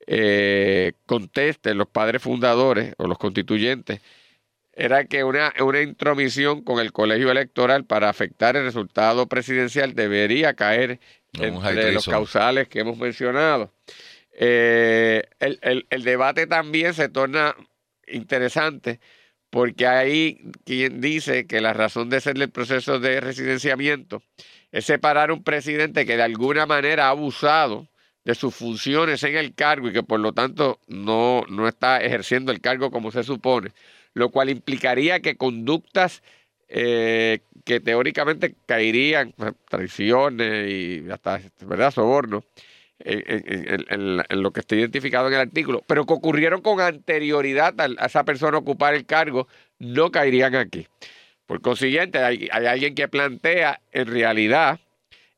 eh, 0.07 0.93
conteste 1.05 1.75
los 1.75 1.87
padres 1.87 2.23
fundadores 2.23 2.95
o 2.97 3.05
los 3.07 3.19
constituyentes, 3.19 4.01
era 4.73 5.05
que 5.05 5.23
una, 5.23 5.53
una 5.59 5.81
intromisión 5.81 6.63
con 6.63 6.79
el 6.79 6.91
colegio 6.91 7.29
electoral 7.29 7.85
para 7.85 8.09
afectar 8.09 8.55
el 8.55 8.63
resultado 8.63 9.27
presidencial 9.27 9.93
debería 9.93 10.55
caer 10.55 10.99
entre 11.69 11.91
los 11.93 12.05
causales 12.11 12.67
que 12.67 12.79
hemos 12.79 12.97
mencionado. 12.97 13.71
Eh, 14.33 15.23
el, 15.39 15.59
el- 15.61 15.85
el 15.91 16.03
debate 16.03 16.47
también 16.47 16.93
se 16.95 17.07
torna 17.09 17.55
interesante 18.07 18.99
porque 19.51 19.85
hay 19.85 20.41
quien 20.65 21.01
dice 21.01 21.45
que 21.45 21.61
la 21.61 21.73
razón 21.73 22.09
de 22.09 22.21
ser 22.21 22.41
el 22.41 22.49
proceso 22.49 22.99
de 22.99 23.19
residenciamiento 23.19 24.23
es 24.71 24.85
separar 24.85 25.29
a 25.29 25.33
un 25.33 25.43
presidente 25.43 26.05
que 26.05 26.17
de 26.17 26.23
alguna 26.23 26.65
manera 26.65 27.07
ha 27.07 27.09
abusado 27.09 27.87
de 28.23 28.33
sus 28.33 28.55
funciones 28.55 29.23
en 29.23 29.35
el 29.35 29.53
cargo 29.53 29.89
y 29.89 29.93
que 29.93 30.03
por 30.03 30.19
lo 30.19 30.31
tanto 30.31 30.79
no, 30.87 31.43
no 31.49 31.67
está 31.67 32.01
ejerciendo 32.01 32.51
el 32.51 32.61
cargo 32.61 32.91
como 32.91 33.11
se 33.11 33.23
supone, 33.23 33.71
lo 34.13 34.29
cual 34.29 34.49
implicaría 34.49 35.19
que 35.19 35.35
conductas 35.35 36.23
eh, 36.69 37.39
que 37.65 37.81
teóricamente 37.81 38.55
caerían, 38.65 39.33
traiciones 39.67 40.71
y 40.71 41.11
hasta, 41.11 41.41
¿verdad?, 41.65 41.91
soborno, 41.91 42.45
en, 43.05 44.41
lo 44.43 44.51
que 44.51 44.59
está 44.61 44.75
identificado 44.75 45.27
en 45.27 45.33
el 45.33 45.39
artículo, 45.39 45.83
pero 45.87 46.05
que 46.05 46.13
ocurrieron 46.13 46.61
con 46.61 46.79
anterioridad 46.79 47.73
a, 47.79 48.05
esa 48.05 48.23
persona 48.23 48.57
ocupar 48.57 48.93
el 48.93 49.05
cargo, 49.05 49.47
no 49.79 50.11
caerían 50.11 50.55
aquí. 50.55 50.87
Por 51.45 51.61
consiguiente, 51.61 52.19
hay, 52.19 52.47
hay 52.51 52.65
alguien 52.65 52.95
que 52.95 53.07
plantea, 53.07 53.81
en 53.91 54.07
realidad, 54.07 54.79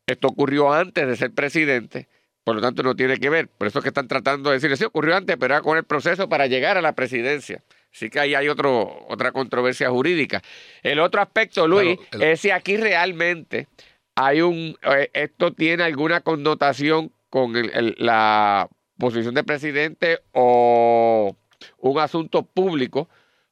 esto 0.05 0.27
ocurrió 0.27 0.71
antes 0.71 1.07
de 1.07 1.15
ser 1.15 1.31
presidente, 1.31 2.07
por 2.43 2.55
lo 2.55 2.61
tanto 2.61 2.83
no 2.83 2.95
tiene 2.95 3.17
que 3.17 3.29
ver. 3.29 3.47
Por 3.47 3.67
eso 3.67 3.79
es 3.79 3.83
que 3.83 3.89
están 3.89 4.07
tratando 4.07 4.49
de 4.49 4.57
decir, 4.59 4.75
sí, 4.77 4.83
ocurrió 4.83 5.15
antes, 5.15 5.37
pero 5.39 5.55
era 5.55 5.63
con 5.63 5.77
el 5.77 5.85
proceso 5.85 6.27
para 6.29 6.47
llegar 6.47 6.77
a 6.77 6.81
la 6.81 6.93
presidencia. 6.93 7.63
Así 7.93 8.09
que 8.09 8.19
ahí 8.19 8.35
hay 8.35 8.47
otro, 8.47 9.05
otra 9.07 9.31
controversia 9.31 9.89
jurídica. 9.89 10.41
El 10.81 10.99
otro 10.99 11.21
aspecto, 11.21 11.67
Luis, 11.67 11.97
Claro, 12.09 12.25
el- 12.25 12.31
es 12.31 12.41
si 12.41 12.49
aquí 12.49 12.75
realmente 12.75 13.67
hay 14.15 14.41
un, 14.41 14.77
eh, 14.81 15.09
esto 15.13 15.53
tiene 15.53 15.83
alguna 15.83 16.21
connotación 16.21 17.11
con 17.33 17.55
el- 17.55 17.71
el- 17.73 17.95
la 17.97 18.69
posición 18.99 19.33
de 19.33 19.43
presidente 19.43 20.19
o 20.33 21.35
un 21.79 21.97
asunto 21.99 22.43
público, 22.43 23.09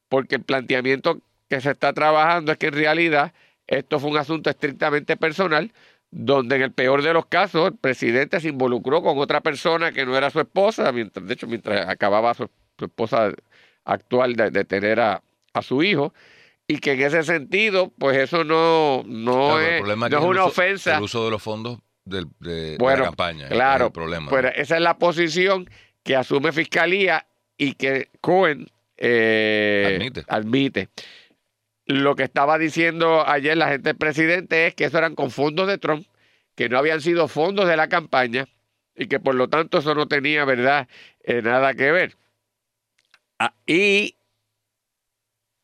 porque 0.08 0.36
el 0.36 0.44
planteamiento 0.44 1.20
que 1.50 1.60
se 1.62 1.72
está 1.72 1.92
trabajando 1.92 2.52
es 2.52 2.60
que 2.60 2.68
en 2.68 2.74
realidad 2.74 3.34
esto 3.66 4.00
fue 4.00 4.12
un 4.12 4.18
asunto 4.18 4.52
estrictamente 4.52 5.18
personal, 5.18 5.72
donde 6.12 6.58
en 6.58 6.62
el 6.62 6.72
peor 6.72 7.02
de 7.02 7.12
los 7.14 7.26
casos 7.26 7.70
el 7.72 7.76
presidente 7.76 8.40
se 8.40 8.50
involucró 8.50 9.02
con 9.02 9.18
otra 9.18 9.42
persona 9.42 9.92
que 9.92 10.06
no 10.06 10.16
era 10.16 10.30
su 10.30 10.40
esposa, 10.40 10.92
mientras, 10.92 11.26
de 11.26 11.34
hecho, 11.34 11.48
mientras 11.48 11.90
acababa 11.90 12.36
su, 12.36 12.48
su 12.78 12.86
esposa 12.86 13.32
actual 13.84 14.36
de, 14.36 14.52
de 14.52 14.64
tener 14.64 15.00
a, 15.00 15.24
a 15.54 15.62
su 15.64 15.82
hijo, 15.82 16.14
y 16.68 16.78
que 16.78 16.92
en 16.92 17.02
ese 17.02 17.24
sentido, 17.24 17.92
pues 17.98 18.16
eso 18.16 18.44
no, 18.44 19.02
no, 19.08 19.34
Claro, 19.56 19.60
es, 19.62 19.82
no 19.98 20.06
es 20.20 20.24
una 20.24 20.42
uso- 20.42 20.50
ofensa. 20.50 20.98
El 20.98 21.04
uso 21.04 21.26
de 21.26 21.32
los 21.32 21.42
fondos 21.42 21.80
de, 22.06 22.26
de 22.40 22.78
Bueno, 22.80 23.00
la 23.04 23.06
campaña. 23.10 23.48
Claro, 23.50 23.86
es 23.86 23.90
el 23.90 23.94
problema. 23.94 24.32
¿no? 24.32 24.48
esa 24.50 24.76
es 24.76 24.82
la 24.82 24.98
posición 24.98 25.70
que 26.04 26.16
asume 26.16 26.52
Fiscalía 26.52 27.28
y 27.58 27.74
que 27.74 28.10
Cohen 28.22 28.68
eh, 28.98 29.94
Admite. 29.96 30.24
admite. 30.28 30.90
Lo 31.86 32.16
que 32.16 32.24
estaba 32.24 32.58
diciendo 32.58 33.28
ayer 33.28 33.58
la 33.58 33.70
gente 33.70 33.90
del 33.90 33.98
presidente 33.98 34.68
es 34.68 34.76
que 34.76 34.86
eso 34.86 34.98
eran 34.98 35.16
con 35.16 35.32
fondos 35.32 35.68
de 35.68 35.78
Trump, 35.78 36.06
que 36.56 36.70
no 36.70 36.78
habían 36.78 37.02
sido 37.02 37.28
fondos 37.28 37.68
de 37.68 37.78
la 37.78 37.88
campaña 37.90 38.48
y 38.96 39.08
que 39.08 39.20
por 39.20 39.36
lo 39.36 39.48
tanto 39.50 39.80
eso 39.80 39.96
no 39.96 40.08
tenía, 40.08 40.46
¿verdad?, 40.46 40.88
eh, 41.24 41.42
nada 41.42 41.74
que 41.74 41.92
ver. 41.92 42.18
Ah, 43.40 43.54
y 43.66 44.16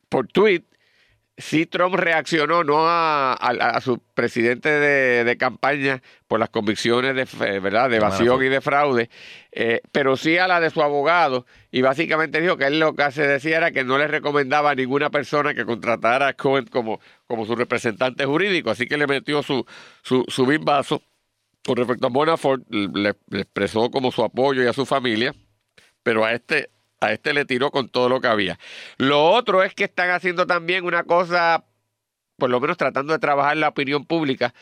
por 0.08 0.26
tweet, 0.28 0.64
sí 1.38 1.66
Trump 1.66 1.94
reaccionó 1.94 2.64
no 2.64 2.86
a, 2.88 3.32
a- 3.32 3.36
a 3.76 3.80
su 3.80 3.98
presidente 4.14 4.68
de, 4.68 5.24
de 5.24 5.36
campaña 5.36 6.02
por 6.26 6.40
las 6.40 6.50
convicciones 6.50 7.14
de, 7.14 7.60
¿verdad? 7.60 7.88
de 7.88 7.96
evasión 7.96 8.44
y 8.44 8.48
de 8.48 8.60
fraude, 8.60 9.08
eh, 9.52 9.80
pero 9.92 10.16
sí 10.16 10.36
a 10.36 10.46
la 10.48 10.60
de 10.60 10.70
su 10.70 10.82
abogado 10.82 11.46
y 11.70 11.80
básicamente 11.80 12.40
dijo 12.40 12.56
que 12.56 12.66
él 12.66 12.78
lo 12.80 12.94
que 12.94 13.10
se 13.12 13.26
decía 13.26 13.56
era 13.58 13.70
que 13.70 13.84
no 13.84 13.96
le 13.98 14.08
recomendaba 14.08 14.70
a 14.70 14.74
ninguna 14.74 15.10
persona 15.10 15.54
que 15.54 15.64
contratara 15.64 16.26
a 16.28 16.32
Cohen 16.34 16.66
como, 16.66 17.00
como 17.26 17.46
su 17.46 17.54
representante 17.56 18.24
jurídico, 18.26 18.70
así 18.70 18.86
que 18.86 18.96
le 18.98 19.06
metió 19.06 19.42
su, 19.42 19.64
su, 20.02 20.24
su 20.28 20.44
bimbazo. 20.44 21.02
Con 21.64 21.76
respecto 21.76 22.06
a 22.06 22.10
Bonafort, 22.10 22.62
le, 22.70 23.14
le 23.28 23.40
expresó 23.40 23.90
como 23.90 24.10
su 24.10 24.22
apoyo 24.24 24.62
y 24.62 24.66
a 24.66 24.72
su 24.72 24.86
familia, 24.86 25.34
pero 26.02 26.24
a 26.24 26.32
este 26.32 26.70
a 27.00 27.12
este 27.12 27.32
le 27.32 27.44
tiró 27.44 27.70
con 27.70 27.88
todo 27.88 28.08
lo 28.08 28.20
que 28.20 28.28
había. 28.28 28.58
Lo 28.96 29.30
otro 29.30 29.62
es 29.62 29.74
que 29.74 29.84
están 29.84 30.10
haciendo 30.10 30.46
también 30.46 30.84
una 30.84 31.04
cosa, 31.04 31.64
por 32.36 32.50
lo 32.50 32.60
menos 32.60 32.76
tratando 32.76 33.12
de 33.12 33.18
trabajar 33.18 33.56
la 33.56 33.68
opinión 33.68 34.04
pública, 34.06 34.54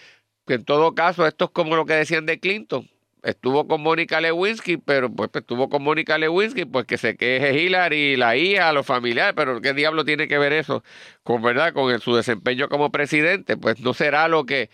que 0.47 0.55
en 0.55 0.65
todo 0.65 0.95
caso 0.95 1.27
esto 1.27 1.47
es 1.47 1.51
como 1.51 1.77
lo 1.77 1.87
que 1.87 1.95
decían 1.95 2.27
de 2.27 2.39
Clinton. 2.41 2.89
Estuvo 3.23 3.67
con 3.67 3.81
Mónica 3.83 4.21
Lewinsky, 4.21 4.77
pero 4.77 5.11
pues 5.11 5.31
estuvo 5.35 5.69
con 5.69 5.83
Mónica 5.83 6.17
Lewinsky, 6.17 6.65
pues 6.65 6.87
que 6.87 6.97
se 6.97 7.17
queje 7.17 7.61
Hillary, 7.61 8.17
la 8.17 8.37
hija, 8.37 8.73
los 8.73 8.87
familiares, 8.87 9.35
pero 9.35 9.61
¿qué 9.61 9.73
diablo 9.73 10.05
tiene 10.05 10.29
que 10.29 10.39
ver 10.39 10.53
eso 10.53 10.85
con 11.25 11.43
verdad 11.43 11.73
con 11.73 11.99
su 12.01 12.15
desempeño 12.15 12.69
como 12.69 12.93
presidente? 12.93 13.57
Pues 13.57 13.81
no 13.81 13.95
será 13.95 14.29
lo 14.29 14.47
que 14.47 14.71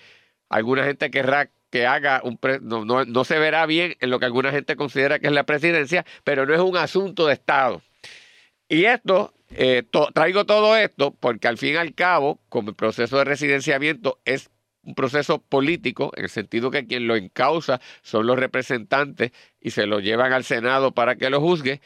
alguna 0.50 0.85
gente 0.85 1.11
querrá 1.11 1.50
que 1.73 1.87
haga 1.87 2.21
un 2.23 2.38
no, 2.61 2.85
no, 2.85 3.07
no 3.07 3.25
se 3.25 3.38
verá 3.38 3.64
bien 3.64 3.97
en 4.00 4.11
lo 4.11 4.21
que 4.21 4.26
alguna 4.26 4.52
gente 4.52 4.76
considera 4.76 5.19
que 5.19 5.29
es 5.29 5.33
la 5.33 5.45
presidencia, 5.45 6.05
pero 6.23 6.45
no 6.45 6.52
es 6.52 6.61
un 6.61 6.76
asunto 6.76 7.26
de 7.26 7.33
Estado. 7.33 7.81
Y 8.69 8.85
esto 8.85 9.33
eh, 9.50 9.83
traigo 10.12 10.45
todo 10.45 10.76
esto 10.76 11.17
porque 11.19 11.49
al 11.49 11.57
fin 11.57 11.75
y 11.75 11.76
al 11.76 11.95
cabo, 11.95 12.38
como 12.50 12.69
el 12.69 12.76
proceso 12.76 13.17
de 13.17 13.25
residenciamiento 13.25 14.21
es 14.26 14.50
un 14.83 14.95
proceso 14.95 15.38
político, 15.38 16.12
en 16.17 16.25
el 16.25 16.31
sentido 16.31 16.71
que 16.71 16.87
quien 16.87 17.07
lo 17.07 17.17
encausa 17.17 17.81
son 18.02 18.26
los 18.26 18.38
representantes 18.38 19.33
y 19.59 19.71
se 19.71 19.87
lo 19.87 19.99
llevan 19.99 20.35
al 20.35 20.45
Senado 20.45 20.93
para 20.93 21.17
que 21.17 21.31
lo 21.31 21.41
juzgue, 21.41 21.81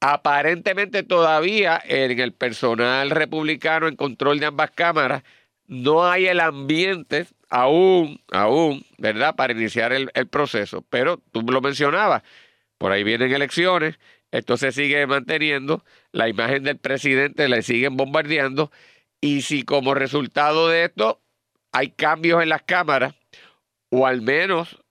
aparentemente 0.00 1.02
todavía 1.02 1.82
en 1.84 2.20
el 2.20 2.32
personal 2.32 3.10
republicano 3.10 3.88
en 3.88 3.96
control 3.96 4.38
de 4.38 4.46
ambas 4.46 4.70
cámaras 4.70 5.24
no 5.66 6.04
hay 6.04 6.26
el 6.26 6.40
ambiente 6.40 7.26
aún, 7.52 8.18
aún, 8.32 8.82
¿verdad?, 8.96 9.36
para 9.36 9.52
iniciar 9.52 9.92
el, 9.92 10.10
proceso. 10.28 10.82
Pero 10.88 11.18
tú 11.32 11.42
lo 11.42 11.60
mencionabas, 11.60 12.22
por 12.78 12.92
ahí 12.92 13.04
vienen 13.04 13.32
elecciones, 13.32 13.98
esto 14.30 14.56
se 14.56 14.72
sigue 14.72 15.06
manteniendo, 15.06 15.84
la 16.12 16.30
imagen 16.30 16.64
del 16.64 16.78
presidente 16.78 17.46
la 17.48 17.60
siguen 17.60 17.98
bombardeando, 17.98 18.72
y 19.20 19.42
si 19.42 19.64
como 19.64 19.94
resultado 19.94 20.68
de 20.68 20.84
esto 20.84 21.20
hay 21.72 21.90
cambios 21.90 22.42
en 22.42 22.48
las 22.48 22.62
cámaras, 22.62 23.14
o 23.90 24.06
al 24.06 24.22
menos 24.22 24.82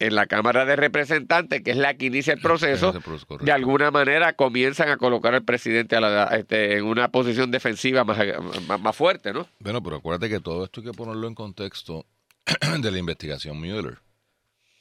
en 0.00 0.14
la 0.14 0.26
Cámara 0.26 0.64
de 0.64 0.76
Representantes, 0.76 1.62
que 1.62 1.70
es 1.72 1.76
la 1.76 1.94
que 1.94 2.06
inicia 2.06 2.32
el 2.32 2.40
proceso, 2.40 2.90
Ese 2.90 3.00
proceso, 3.00 3.36
de 3.38 3.52
alguna 3.52 3.90
manera 3.90 4.32
comienzan 4.32 4.88
a 4.88 4.96
colocar 4.96 5.34
al 5.34 5.44
presidente 5.44 5.94
a 5.96 6.00
la- 6.00 6.24
este, 6.36 6.76
en 6.78 6.84
una 6.84 7.08
posición 7.08 7.50
defensiva 7.50 8.02
más, 8.04 8.18
más, 8.66 8.80
más 8.80 8.96
fuerte, 8.96 9.32
¿no? 9.32 9.46
Bueno, 9.60 9.82
pero 9.82 9.96
acuérdate 9.96 10.28
que 10.28 10.40
todo 10.40 10.64
esto 10.64 10.80
hay 10.80 10.86
que 10.86 10.92
ponerlo 10.92 11.28
en 11.28 11.34
contexto 11.34 12.06
de 12.80 12.90
la 12.90 12.98
investigación 12.98 13.58
Mueller. 13.58 13.98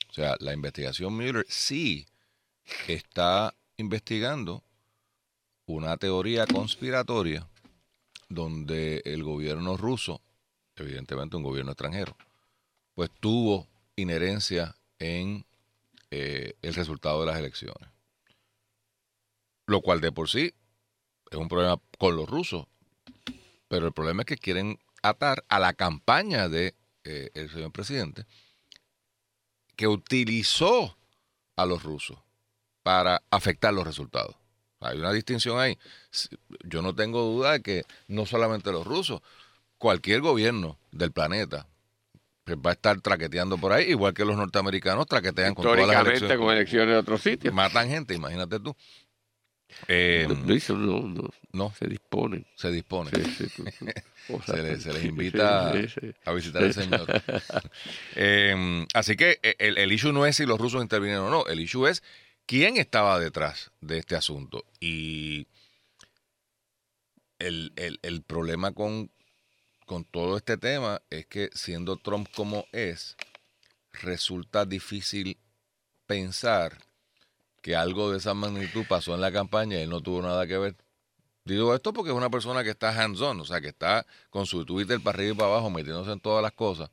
O 0.10 0.14
sea, 0.14 0.36
la 0.40 0.54
investigación 0.54 1.14
Mueller 1.16 1.46
sí 1.50 2.08
está 2.88 3.54
investigando 3.78 4.64
una 5.66 5.98
teoría 5.98 6.48
conspiratoria 6.48 7.48
donde 8.28 9.02
el 9.06 9.24
gobierno 9.24 9.76
ruso, 9.78 10.22
evidentemente 10.76 11.36
un 11.38 11.44
gobierno 11.44 11.72
extranjero, 11.72 12.16
pues 12.96 13.10
tuvo 13.20 13.68
inherencia 13.96 14.76
en 15.00 15.46
eh, 16.12 16.54
el 16.62 16.74
resultado 16.74 17.22
de 17.22 17.28
las 17.28 17.40
elecciones. 17.40 17.90
Lo 19.66 19.82
cual 19.82 20.02
de 20.02 20.12
por 20.12 20.30
sí 20.30 20.54
es 21.32 21.38
un 21.38 21.48
problema 21.48 21.80
con 21.98 22.16
los 22.16 22.30
rusos, 22.30 22.66
pero 23.68 23.88
el 23.88 23.94
problema 23.94 24.24
es 24.24 24.26
que 24.26 24.38
quieren 24.38 24.80
atar 25.02 25.46
a 25.48 25.60
la 25.60 25.74
campaña 25.74 26.50
de 26.50 26.76
eh, 27.04 27.32
señor 27.52 27.72
presidente 27.72 28.26
que 29.76 29.88
utilizó 29.88 30.98
a 31.56 31.66
los 31.66 31.84
rusos 31.84 32.18
para 32.84 33.24
afectar 33.30 33.74
los 33.74 33.86
resultados. 33.86 34.36
Hay 34.82 34.98
una 34.98 35.14
distinción 35.14 35.60
ahí. 35.60 35.78
Yo 36.66 36.82
no 36.82 36.96
tengo 36.96 37.22
duda 37.22 37.54
de 37.54 37.62
que 37.62 37.84
no 38.08 38.26
solamente 38.26 38.72
los 38.72 38.86
rusos, 38.86 39.22
cualquier 39.78 40.22
gobierno 40.22 40.78
del 40.92 41.12
planeta 41.12 41.68
va 42.56 42.72
a 42.72 42.74
estar 42.74 43.00
traqueteando 43.02 43.58
por 43.58 43.72
ahí, 43.74 43.90
igual 43.92 44.14
que 44.14 44.26
los 44.26 44.36
norteamericanos 44.38 45.06
traquetean 45.08 45.56
con 45.56 45.64
todas 45.64 45.78
las 45.80 45.88
Históricamente 45.88 46.18
elecciones. 46.26 46.38
con 46.46 46.56
elecciones 46.56 46.88
de 46.90 46.98
otros 46.98 47.22
sitios. 47.22 47.54
Matan 47.54 47.90
gente, 47.90 48.14
imagínate 48.14 48.60
tú. 48.60 48.76
Eh, 49.88 50.28
Luis, 50.46 50.68
no, 50.72 51.00
no, 51.02 51.30
no, 51.54 51.74
se 51.78 51.88
disponen. 51.88 52.46
se 52.56 52.72
dispone. 52.72 53.12
Sí, 53.12 53.24
sí, 53.38 53.48
tú- 53.56 53.66
tú- 53.78 53.86
cosas 54.28 54.56
Se 54.58 54.64
les, 54.64 54.84
se 54.84 55.08
invita 55.08 55.72
sí, 55.88 56.12
a 56.26 56.32
visitar 56.34 56.64
al 56.64 56.74
Señor. 56.74 57.08
Eh, 58.16 58.86
así 58.94 59.16
que 59.16 59.40
eh, 59.44 59.56
el, 59.60 59.78
el 59.78 59.92
issue 59.92 60.12
no 60.12 60.26
es 60.26 60.36
si 60.36 60.46
los 60.46 60.60
rusos 60.60 60.82
intervinieron 60.82 61.28
o 61.28 61.30
no, 61.30 61.46
el 61.48 61.60
issue 61.60 61.88
es 61.88 62.04
quién 62.46 62.78
estaba 62.78 63.20
detrás 63.20 63.72
de 63.82 64.00
este 64.00 64.16
asunto. 64.16 64.66
Y 64.80 65.48
el, 67.40 67.72
el- 67.76 68.00
el 68.02 68.22
problema 68.24 68.72
con, 68.74 69.12
con 69.90 70.04
todo 70.04 70.38
este 70.38 70.56
tema 70.56 71.02
es 71.10 71.26
que 71.26 71.50
siendo 71.52 71.98
Trump 71.98 72.28
como 72.36 72.68
es, 72.74 73.18
resulta 73.92 74.64
difícil 74.64 75.40
pensar 76.06 76.78
que 77.64 77.76
algo 77.76 78.12
de 78.12 78.20
esa 78.20 78.36
magnitud 78.36 78.86
pasó 78.88 79.16
en 79.16 79.22
la 79.22 79.32
campaña 79.32 79.80
y 79.80 79.82
él 79.82 79.90
no 79.90 80.00
tuvo 80.00 80.22
nada 80.22 80.46
que 80.46 80.60
ver. 80.60 80.76
Digo 81.44 81.74
esto 81.74 81.92
porque 81.92 82.12
es 82.12 82.16
una 82.16 82.30
persona 82.30 82.64
que 82.64 82.70
está 82.70 82.90
hands-on, 82.92 83.40
o 83.40 83.46
sea, 83.46 83.62
que 83.62 83.70
está 83.70 84.06
con 84.30 84.46
su 84.46 84.64
Twitter 84.64 85.00
para 85.02 85.18
arriba 85.18 85.34
y 85.34 85.38
para 85.38 85.50
abajo, 85.54 85.72
metiéndose 85.72 86.12
en 86.12 86.20
todas 86.20 86.44
las 86.44 86.52
cosas. 86.52 86.92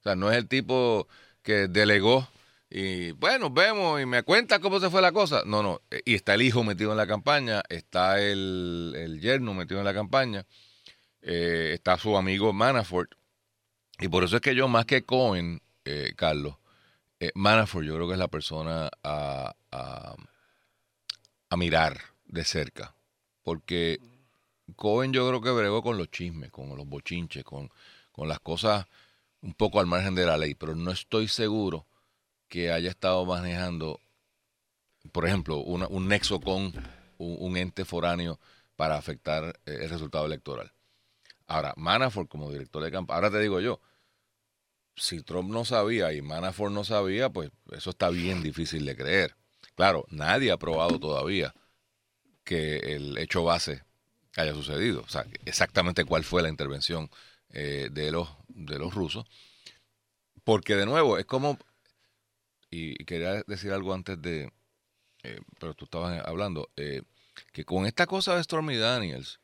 O 0.00 0.02
sea, 0.02 0.16
no 0.16 0.28
es 0.28 0.36
el 0.36 0.48
tipo 0.48 1.06
que 1.44 1.68
delegó 1.68 2.26
y, 2.68 3.12
bueno, 3.12 3.50
vemos 3.50 4.02
y 4.02 4.06
me 4.06 4.24
cuenta 4.24 4.58
cómo 4.58 4.80
se 4.80 4.90
fue 4.90 5.00
la 5.00 5.12
cosa. 5.12 5.44
No, 5.46 5.62
no. 5.62 5.80
eh, 5.92 6.02
Y 6.04 6.16
está 6.16 6.34
el 6.34 6.42
hijo 6.42 6.64
metido 6.64 6.90
en 6.90 6.96
la 6.96 7.06
campaña, 7.06 7.62
está 7.68 8.20
el, 8.20 8.94
el 8.96 9.20
yerno 9.20 9.54
metido 9.54 9.78
en 9.78 9.86
la 9.86 9.94
campaña, 9.94 10.44
eh, 11.22 11.70
está 11.74 11.98
su 11.98 12.16
amigo 12.16 12.52
Manafort. 12.52 13.12
Y 13.98 14.08
por 14.08 14.24
eso 14.24 14.36
es 14.36 14.42
que 14.42 14.54
yo, 14.54 14.68
más 14.68 14.84
que 14.86 15.04
Cohen, 15.04 15.62
eh, 15.84 16.12
Carlos, 16.16 16.56
eh, 17.20 17.30
Manafort 17.34 17.86
yo 17.86 17.94
creo 17.94 18.08
que 18.08 18.14
es 18.14 18.18
la 18.18 18.28
persona 18.28 18.90
a, 19.02 19.54
mirar 21.56 22.00
de 22.26 22.44
cerca. 22.44 22.94
Porque 23.42 24.00
Cohen 24.76 25.12
yo 25.12 25.28
creo 25.28 25.40
que 25.40 25.50
bregó 25.50 25.82
con 25.82 25.98
los 25.98 26.10
chismes, 26.10 26.50
con 26.50 26.76
los 26.76 26.86
bochinches, 26.86 27.44
con, 27.44 27.70
con 28.10 28.28
las 28.28 28.40
cosas 28.40 28.86
un 29.42 29.54
poco 29.54 29.80
al 29.80 29.86
margen 29.86 30.14
de 30.14 30.24
la 30.24 30.38
ley, 30.38 30.54
pero 30.54 30.74
no 30.74 30.90
estoy 30.92 31.28
seguro 31.28 31.86
que 32.48 32.70
haya 32.72 32.90
estado 32.90 33.24
manejando, 33.24 34.00
por 35.10 35.26
ejemplo, 35.26 35.58
una- 35.58 35.88
un 35.88 36.08
nexo 36.08 36.40
con 36.40 36.72
un, 37.18 37.36
un 37.40 37.56
ente 37.56 37.84
foráneo 37.84 38.38
para 38.76 38.96
afectar 38.96 39.44
eh, 39.66 39.78
el 39.82 39.90
resultado 39.90 40.26
electoral. 40.26 40.72
Ahora, 41.46 41.74
Manafort 41.76 42.28
como 42.28 42.50
director 42.50 42.82
de 42.82 42.90
campaña, 42.90 43.16
ahora 43.16 43.30
te 43.30 43.40
digo 43.40 43.60
yo, 43.60 43.80
si 44.96 45.22
Trump 45.22 45.50
no 45.50 45.64
sabía 45.64 46.12
y 46.12 46.22
Manafort 46.22 46.72
no 46.72 46.84
sabía, 46.84 47.30
pues 47.30 47.50
eso 47.72 47.90
está 47.90 48.10
bien 48.10 48.42
difícil 48.42 48.84
de 48.84 48.96
creer. 48.96 49.36
Claro, 49.74 50.04
nadie 50.10 50.52
ha 50.52 50.58
probado 50.58 50.98
todavía 50.98 51.54
que 52.44 52.76
el 52.94 53.16
hecho 53.18 53.44
base 53.44 53.82
haya 54.36 54.54
sucedido. 54.54 55.02
O 55.02 55.08
sea, 55.08 55.26
exactamente 55.44 56.04
cuál 56.04 56.24
fue 56.24 56.42
la 56.42 56.48
intervención 56.48 57.10
eh, 57.50 57.88
de, 57.90 58.10
los, 58.10 58.28
de 58.48 58.78
los 58.78 58.94
rusos. 58.94 59.26
Porque 60.44 60.76
de 60.76 60.86
nuevo, 60.86 61.18
es 61.18 61.26
como, 61.26 61.58
y, 62.70 62.96
quería 63.04 63.42
decir 63.46 63.72
algo 63.72 63.94
antes 63.94 64.20
de, 64.20 64.52
eh, 65.22 65.40
pero 65.58 65.74
tú 65.74 65.84
estabas 65.84 66.20
hablando, 66.26 66.70
eh, 66.76 67.02
que 67.52 67.64
con 67.64 67.86
esta 67.86 68.06
cosa 68.06 68.36
de 68.36 68.42
Stormy 68.42 68.76
Daniels, 68.76 69.40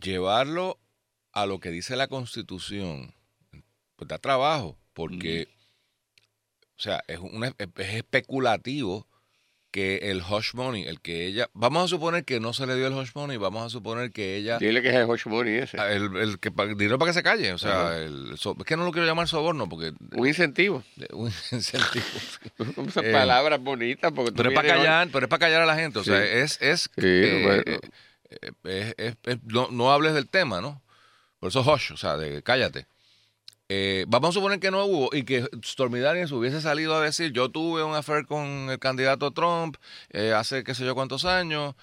llevarlo 0.00 0.78
a 1.32 1.46
lo 1.46 1.60
que 1.60 1.70
dice 1.70 1.96
la 1.96 2.08
Constitución, 2.08 3.14
pues 3.96 4.08
da 4.08 4.18
trabajo, 4.18 4.78
porque, 4.92 5.48
o 6.76 6.80
sea, 6.82 7.02
es, 7.08 7.18
un, 7.18 7.44
es 7.44 7.54
especulativo 7.76 9.06
que 9.70 10.10
el 10.10 10.20
hush 10.20 10.52
money, 10.52 10.82
el 10.82 11.00
que 11.00 11.24
ella, 11.24 11.48
vamos 11.54 11.84
a 11.84 11.88
suponer 11.88 12.26
que 12.26 12.40
no 12.40 12.52
se 12.52 12.66
le 12.66 12.76
dio 12.76 12.86
el 12.88 12.92
hush 12.92 13.12
money, 13.14 13.38
vamos 13.38 13.62
a 13.64 13.70
suponer 13.70 14.10
que 14.12 14.36
ella, 14.36 14.58
Dile 14.58 14.82
que 14.82 14.90
es 14.90 14.94
el 14.96 15.06
Hush 15.08 15.24
Money 15.26 15.54
ese. 15.54 15.80
Ah, 15.80 15.90
el, 15.90 16.14
el 16.14 16.38
que 16.38 16.50
dinero 16.76 16.98
para 16.98 17.08
que 17.10 17.14
se 17.14 17.22
calle, 17.22 17.54
o 17.54 17.58
sea, 17.58 17.96
el, 17.96 18.36
so- 18.36 18.54
es 18.58 18.64
que 18.66 18.76
no 18.76 18.84
lo 18.84 18.92
quiero 18.92 19.06
llamar 19.06 19.28
soborno 19.28 19.70
porque 19.70 19.94
Un 20.14 20.28
incentivo. 20.28 20.84
un 21.12 21.32
incentivo. 21.52 22.04
Esas 22.86 23.02
Eh, 23.04 23.12
palabras 23.12 23.62
bonitas. 23.62 24.12
Porque 24.12 24.32
pero 24.32 24.50
es 24.50 24.54
para 24.54 24.68
callar, 24.68 25.08
pero 25.10 25.24
es 25.24 25.30
para 25.30 25.40
callar 25.40 25.62
a 25.62 25.66
la 25.66 25.76
gente, 25.76 26.00
o 26.00 26.04
sea, 26.04 26.20
Sí. 26.20 26.28
es, 26.30 26.60
es, 26.60 26.80
Sí, 26.82 26.90
eh, 27.06 27.42
bueno. 27.42 27.80
Es- 28.64 28.94
es- 28.96 29.16
es- 29.24 29.38
no, 29.44 29.68
no 29.70 29.92
hables 29.92 30.14
del 30.14 30.28
tema, 30.28 30.60
¿no? 30.60 30.80
Por 31.40 31.48
eso 31.48 31.60
hush, 31.60 31.92
o 31.92 31.96
sea, 31.96 32.16
de 32.16 32.42
cállate. 32.42 32.86
Eh, 33.68 34.04
vamos 34.08 34.30
a 34.30 34.32
suponer 34.34 34.60
que 34.60 34.70
no 34.70 34.84
hubo 34.84 35.14
y 35.14 35.24
que 35.24 35.48
Stormy 35.64 36.00
Daniels 36.00 36.30
hubiese 36.32 36.60
salido 36.60 36.94
a 36.94 37.00
decir 37.02 37.32
yo 37.32 37.48
tuve 37.50 37.82
un 37.82 37.94
affair 37.94 38.26
con 38.26 38.68
el 38.70 38.78
candidato 38.78 39.30
Trump 39.30 39.76
eh, 40.10 40.32
hace 40.34 40.62
qué 40.62 40.74
sé 40.74 40.84
yo 40.84 40.94
cuántos 40.94 41.24
años 41.24 41.74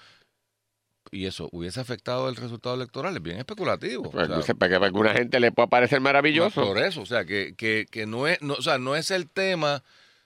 y 1.10 1.26
eso 1.26 1.48
hubiese 1.50 1.80
afectado 1.80 2.28
el 2.28 2.36
resultado 2.36 2.76
electoral, 2.76 3.16
es 3.16 3.22
bien 3.22 3.38
especulativo. 3.38 4.08
o 4.08 4.10
Pues, 4.12 4.28
sea, 4.28 4.36
no 4.36 4.42
sé, 4.42 4.54
para 4.54 4.68
que 4.78 4.84
a 4.84 4.86
alguna 4.86 5.12
gente 5.12 5.40
le 5.40 5.50
pueda 5.50 5.66
parecer 5.66 6.00
maravilloso. 6.00 6.62
por 6.64 6.78
eso, 6.78 7.00
o 7.02 7.06
sea, 7.06 7.24
que, 7.24 7.54
que, 7.56 7.86
que 7.90 8.06
no, 8.06 8.28
es, 8.28 8.40
no, 8.42 8.54
o 8.54 8.62
sea, 8.62 8.78
no 8.78 8.94
es 8.94 9.10
el 9.10 9.28
tema 9.28 9.82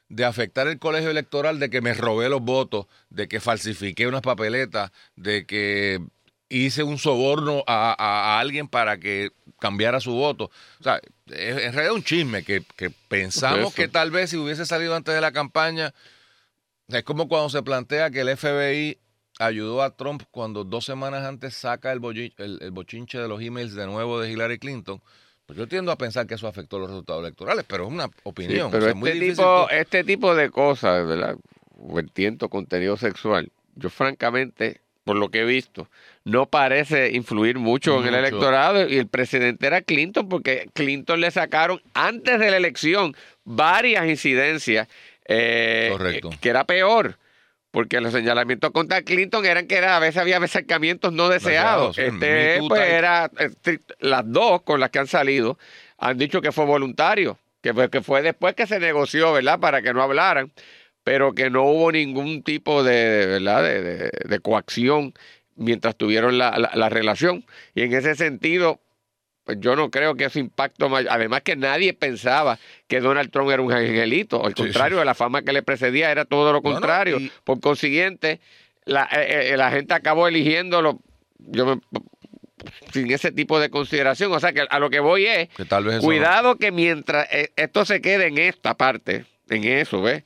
de 0.08 0.24
afectar 0.24 0.66
el 0.68 0.78
colegio 0.78 1.10
electoral, 1.10 1.58
de 1.58 1.70
que 1.70 1.80
me 1.80 1.94
robé 1.94 2.28
los 2.28 2.42
votos, 2.42 2.86
de 3.10 3.26
que 3.28 3.40
falsifiqué 3.40 4.06
unas 4.06 4.22
papeletas, 4.22 4.90
de 5.16 5.46
que 5.46 6.00
hice 6.48 6.82
un 6.82 6.98
soborno 6.98 7.64
a, 7.66 7.90
a- 7.98 8.36
a 8.36 8.40
alguien 8.40 8.68
para 8.68 8.98
que 8.98 9.30
cambiara 9.60 9.98
su 10.00 10.12
voto. 10.12 10.50
O 10.78 10.82
sea, 10.84 11.00
es 11.26 11.56
en 11.62 11.72
realidad 11.72 11.94
un 11.94 12.04
chisme 12.04 12.44
que, 12.44 12.62
que 12.76 12.90
pensamos 12.90 13.68
Eso. 13.68 13.74
que 13.74 13.88
tal 13.88 14.10
vez 14.10 14.30
si 14.30 14.36
hubiese 14.36 14.66
salido 14.66 14.94
antes 14.94 15.14
de 15.14 15.20
la 15.20 15.32
campaña, 15.32 15.94
es 16.88 17.02
como 17.02 17.28
cuando 17.28 17.48
se 17.48 17.62
plantea 17.62 18.10
que 18.10 18.20
el 18.20 18.28
FBI 18.36 18.98
ayudó 19.40 19.82
a 19.82 19.96
Trump 19.96 20.22
cuando 20.30 20.64
dos 20.64 20.84
semanas 20.84 21.24
antes 21.24 21.54
saca 21.54 21.90
el, 21.92 22.00
el 22.38 22.70
bochinche 22.70 23.18
de 23.18 23.26
los 23.26 23.40
emails 23.42 23.74
de 23.74 23.86
nuevo 23.86 24.20
de 24.20 24.30
Hillary 24.30 24.58
Clinton. 24.58 25.00
Pues 25.46 25.58
yo 25.58 25.66
tiendo 25.68 25.92
a 25.92 25.98
pensar 25.98 26.26
que 26.26 26.34
eso 26.34 26.46
afectó 26.48 26.78
los 26.78 26.88
resultados 26.88 27.22
electorales, 27.22 27.64
pero 27.68 27.84
es 27.86 27.90
una 27.92 28.06
Sí, 28.06 28.12
opinión. 28.24 28.70
pero 28.70 28.78
o 28.78 28.86
sea, 28.86 28.90
es 28.90 28.96
muy 28.96 29.10
este, 29.10 29.20
difícil 29.20 29.36
tipo, 29.44 29.70
este 29.70 30.04
tipo 30.04 30.34
de 30.34 30.50
cosas, 30.50 31.06
¿verdad? 31.06 31.36
Vertiendo 31.76 32.48
contenido 32.48 32.96
sexual, 32.96 33.50
yo 33.74 33.90
francamente, 33.90 34.80
por 35.04 35.16
lo 35.16 35.30
que 35.30 35.40
he 35.40 35.44
visto, 35.44 35.88
no 36.24 36.46
parece 36.46 37.10
influir 37.12 37.58
mucho, 37.58 38.00
en 38.00 38.08
el 38.08 38.14
electorado 38.14 38.88
y 38.88 38.96
el 38.96 39.06
presidente 39.06 39.66
era 39.66 39.82
Clinton 39.82 40.28
porque 40.30 40.70
Clinton 40.72 41.20
le 41.20 41.30
sacaron 41.30 41.82
antes 41.92 42.38
de 42.40 42.50
la 42.50 42.56
elección 42.56 43.14
varias 43.44 44.06
incidencias 44.06 44.88
eh, 45.26 45.88
Correcto. 45.92 46.30
que 46.40 46.48
era 46.48 46.64
peor. 46.64 47.18
Porque 47.74 48.00
los 48.00 48.12
señalamientos 48.12 48.70
contra 48.70 49.02
Clinton 49.02 49.44
eran 49.44 49.66
que 49.66 49.74
era, 49.76 49.96
a 49.96 50.00
veces 50.00 50.16
había 50.18 50.38
acercamientos 50.38 51.12
no 51.12 51.28
deseados. 51.28 51.98
Este, 51.98 52.54
pues 52.68 52.80
era 52.88 53.30
estrict- 53.32 53.96
las 53.98 54.22
dos 54.26 54.62
con 54.62 54.78
las 54.80 54.90
que 54.90 55.00
han 55.00 55.06
salido 55.08 55.58
han 55.98 56.16
dicho 56.16 56.40
que 56.40 56.52
fue 56.52 56.64
voluntario, 56.64 57.36
que 57.60 57.74
fue, 57.74 57.90
que 57.90 58.00
fue 58.00 58.22
después 58.22 58.54
que 58.54 58.66
se 58.66 58.78
negoció, 58.78 59.32
¿verdad? 59.32 59.58
Para 59.58 59.82
que 59.82 59.92
no 59.92 60.02
hablaran, 60.02 60.52
pero 61.02 61.32
que 61.34 61.50
no 61.50 61.64
hubo 61.64 61.90
ningún 61.92 62.42
tipo 62.42 62.82
de, 62.84 63.26
¿verdad? 63.26 63.62
de, 63.64 63.82
de- 63.82 64.10
de 64.24 64.38
coacción 64.38 65.12
mientras 65.56 65.96
tuvieron 65.96 66.38
la, 66.38 66.56
la- 66.58 66.70
la 66.74 66.88
relación. 66.88 67.44
Y 67.74 67.82
en 67.82 67.92
ese 67.92 68.14
sentido, 68.14 68.80
pues 69.44 69.58
yo 69.60 69.76
no 69.76 69.90
creo 69.90 70.14
que 70.14 70.24
ese 70.24 70.40
impacto 70.40 70.88
may- 70.88 71.06
Además 71.08 71.42
que 71.42 71.54
nadie 71.56 71.92
pensaba 71.92 72.58
que 72.88 73.00
Donald 73.00 73.30
Trump 73.30 73.50
era 73.50 73.62
un 73.62 73.72
angelito. 73.72 74.44
Al 74.44 74.54
Sí, 74.54 74.62
contrario, 74.62 74.98
de 74.98 75.04
la 75.04 75.14
fama 75.14 75.42
que 75.42 75.52
le 75.52 75.62
precedía 75.62 76.10
era 76.10 76.24
todo 76.24 76.52
lo 76.52 76.62
contrario. 76.62 77.18
y- 77.20 77.30
Por 77.44 77.60
consiguiente, 77.60 78.40
la, 78.86 79.04
eh, 79.12 79.52
eh, 79.52 79.56
la 79.56 79.70
gente 79.70 79.92
acabó 79.94 80.28
eligiéndolo 80.28 81.00
yo 81.38 81.66
me- 81.66 81.80
sin 82.92 83.10
ese 83.12 83.32
tipo 83.32 83.60
de 83.60 83.68
consideración. 83.68 84.32
O 84.32 84.40
sea 84.40 84.52
que 84.54 84.62
a 84.68 84.78
lo 84.78 84.88
que 84.88 85.00
voy 85.00 85.26
es, 85.26 85.48
Que 85.50 85.66
tal 85.66 85.84
vez 85.84 85.96
eso 85.96 86.04
cuidado 86.06 86.56
que 86.56 86.72
mientras 86.72 87.28
eh, 87.30 87.50
esto 87.56 87.84
se 87.84 88.00
quede 88.00 88.28
en 88.28 88.38
esta 88.38 88.74
parte, 88.74 89.26
en 89.50 89.64
eso, 89.64 90.00
¿ves? 90.00 90.24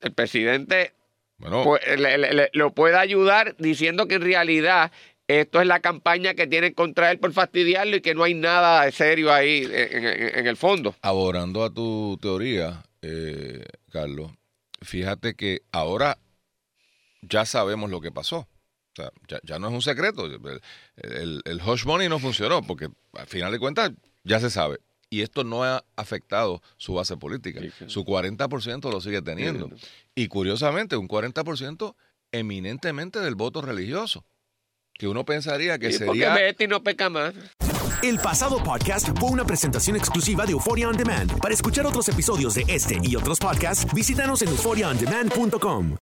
El 0.00 0.12
presidente 0.12 0.92
bueno, 1.38 1.62
pues, 1.62 1.80
le- 1.98 2.18
le- 2.18 2.32
le- 2.34 2.50
lo 2.54 2.72
puede 2.72 2.96
ayudar 2.96 3.54
diciendo 3.58 4.08
que 4.08 4.16
en 4.16 4.22
realidad 4.22 4.90
esto 5.28 5.60
es 5.60 5.66
la 5.66 5.80
campaña 5.80 6.34
que 6.34 6.46
tienen 6.46 6.74
contra 6.74 7.10
él 7.10 7.18
por 7.18 7.32
fastidiarlo 7.32 7.96
y 7.96 8.00
que 8.00 8.14
no 8.14 8.24
hay 8.24 8.34
nada 8.34 8.84
de 8.84 8.92
serio 8.92 9.32
ahí 9.32 9.64
en, 9.64 10.04
en- 10.06 10.38
en 10.38 10.46
el 10.46 10.56
fondo. 10.56 10.94
Aborando 11.02 11.64
a 11.64 11.72
tu 11.72 12.18
teoría, 12.20 12.82
eh, 13.02 13.64
Carlos, 13.90 14.32
fíjate 14.82 15.34
que 15.34 15.62
ahora 15.72 16.18
ya 17.22 17.44
sabemos 17.46 17.90
lo 17.90 18.00
que 18.00 18.10
pasó. 18.12 18.38
O 18.38 18.94
sea, 18.94 19.10
ya, 19.28 19.40
ya 19.42 19.58
no 19.58 19.68
es 19.68 19.74
un 19.74 19.82
secreto. 19.82 20.26
El, 20.26 20.60
el, 20.96 21.40
el 21.44 21.60
hush 21.66 21.86
money 21.86 22.08
no 22.08 22.18
funcionó 22.18 22.62
porque 22.62 22.88
al 23.14 23.26
final 23.26 23.50
de 23.52 23.58
cuentas 23.58 23.92
ya 24.24 24.38
se 24.40 24.50
sabe. 24.50 24.78
Y 25.08 25.22
esto 25.22 25.44
no 25.44 25.62
ha 25.62 25.84
afectado 25.96 26.62
su 26.78 26.94
base 26.94 27.16
política. 27.16 27.60
Sí, 27.60 27.70
claro. 27.70 27.90
Su 27.90 28.04
40% 28.04 28.90
lo 28.90 29.00
sigue 29.00 29.22
teniendo. 29.22 29.68
Sí. 29.68 29.86
Y 30.14 30.28
curiosamente, 30.28 30.96
un 30.96 31.06
40% 31.08 31.94
eminentemente 32.32 33.20
del 33.20 33.34
voto 33.34 33.62
religioso. 33.62 34.24
Que 34.94 35.08
uno 35.08 35.24
pensaría 35.24 35.78
que 35.78 35.90
Sí, 35.92 35.98
sería... 35.98 36.28
Porque 36.30 36.44
Betty 36.44 36.66
no 36.68 36.82
peca 36.82 37.08
más. 37.08 37.34
El 38.02 38.18
pasado 38.18 38.62
podcast 38.62 39.08
fue 39.18 39.30
una 39.30 39.44
presentación 39.44 39.96
exclusiva 39.96 40.44
de 40.44 40.52
Euphoria 40.52 40.88
On 40.88 40.96
Demand. 40.96 41.38
Para 41.40 41.54
escuchar 41.54 41.86
otros 41.86 42.08
episodios 42.08 42.54
de 42.54 42.64
este 42.68 42.98
y 43.02 43.14
otros 43.16 43.38
podcasts, 43.38 43.86
visítanos 43.94 44.42
en 44.42 44.48
euphoriaondemand.com. 44.48 45.96